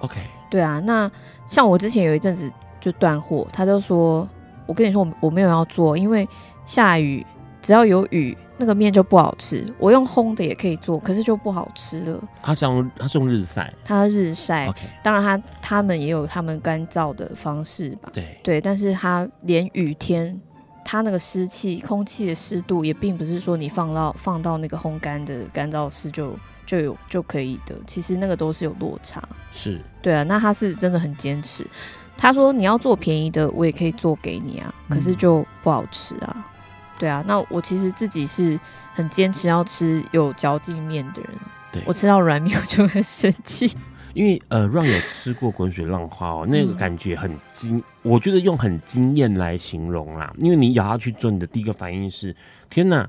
[0.00, 0.16] OK，
[0.50, 1.10] 对啊，那
[1.46, 4.28] 像我之前有一阵子就断货，他就说，
[4.66, 6.28] 我跟你说我我没有要做，因为
[6.66, 7.24] 下雨，
[7.62, 9.64] 只要有雨，那个面就不好吃。
[9.78, 12.22] 我用烘的也可以做，可是就不好吃了。
[12.42, 14.66] 他是用他是用日晒，他日晒。
[14.68, 18.10] OK，当然他他们也有他们干燥的方式吧。
[18.12, 20.38] 对对，但是他连雨天，
[20.88, 29.20] 他那个湿气、空气的湿度也并不是说你放到放到那个烘干的干燥室就就有就可以的，其实那个都是有落差。
[29.50, 31.66] 是，对啊，那他是真的很坚持。
[32.16, 36.32] 他说你要做便宜的，我也可以做给你啊，可是就不好吃啊。
[36.36, 36.44] 嗯、
[37.00, 38.56] 对啊，那我其实自己是
[38.94, 41.30] 很坚持要吃有嚼劲面的人。
[41.72, 43.76] 对，我吃到软面我就很生气。
[44.16, 50.32] 因为呃，Ron 有吃过滚水浪花哦，那个感觉很惊，嗯、我觉得用很惊艳来形容啦。
[50.38, 52.34] 因为你咬下去之后，你的第一个反应是
[52.70, 53.06] 天哪！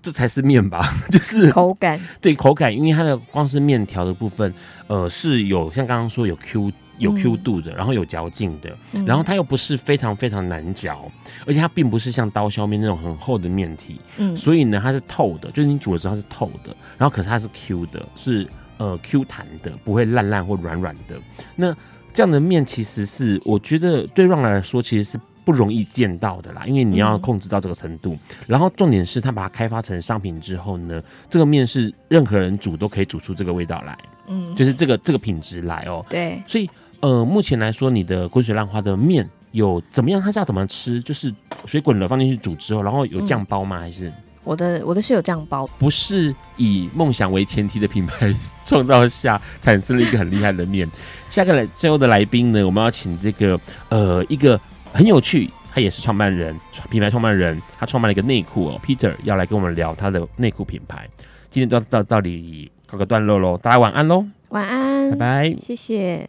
[0.00, 4.52] 这才是面吧， 就是口感，对口感，因为它的光是面条的部分，
[4.88, 11.08] 呃，是有像刚刚说有 Q 有 Q 度的，嗯、然后有嚼劲的，嗯、然后它又不是非常非常难嚼，
[11.46, 18.48] 而且它并不是像刀削面那种很厚的面体，嗯，所以呢，它是透的，就是你煮的时候它是透的，然后可是它是 Q 的，是
[18.82, 21.16] 呃 Q 弹的，不会烂烂或软软的。
[21.56, 21.74] 那
[22.12, 25.20] 这样的面其实是我觉得对 Ron 来说其实是。
[25.44, 28.14] 不容易见到的啦，因为你要控制到这个程度。
[28.14, 36.06] 嗯、然后重点是，他把它开发成商品之后呢，这个面是任何人煮都可以煮出这个味道来，嗯，就是这个这个品质来哦。
[36.08, 36.70] 对，所以
[37.00, 40.22] 呃，目前来说，你的滚水浪花的面有怎么样？
[40.22, 41.02] 它是要怎么吃？
[41.02, 41.34] 就是
[41.66, 43.80] 水滚了放进去煮之后，然后有酱包吗？
[43.80, 44.14] 还是、嗯、
[44.44, 48.34] 我的我的是有酱包，不是以梦想为前提的品牌
[48.64, 50.88] 创造下产生了一个很厉害的面。
[51.30, 54.60] 下个来最后的来宾呢，我们要请这个呃一个。
[54.94, 56.54] 很有趣，他也是创办人，
[56.90, 58.78] 品牌创办人，他创办了一个内裤哦。
[58.84, 61.08] Peter 要来跟我们聊他的内裤品牌。
[61.48, 66.28] 今天到到到底告个段落喽，大家晚安喽，晚安，拜拜，谢谢。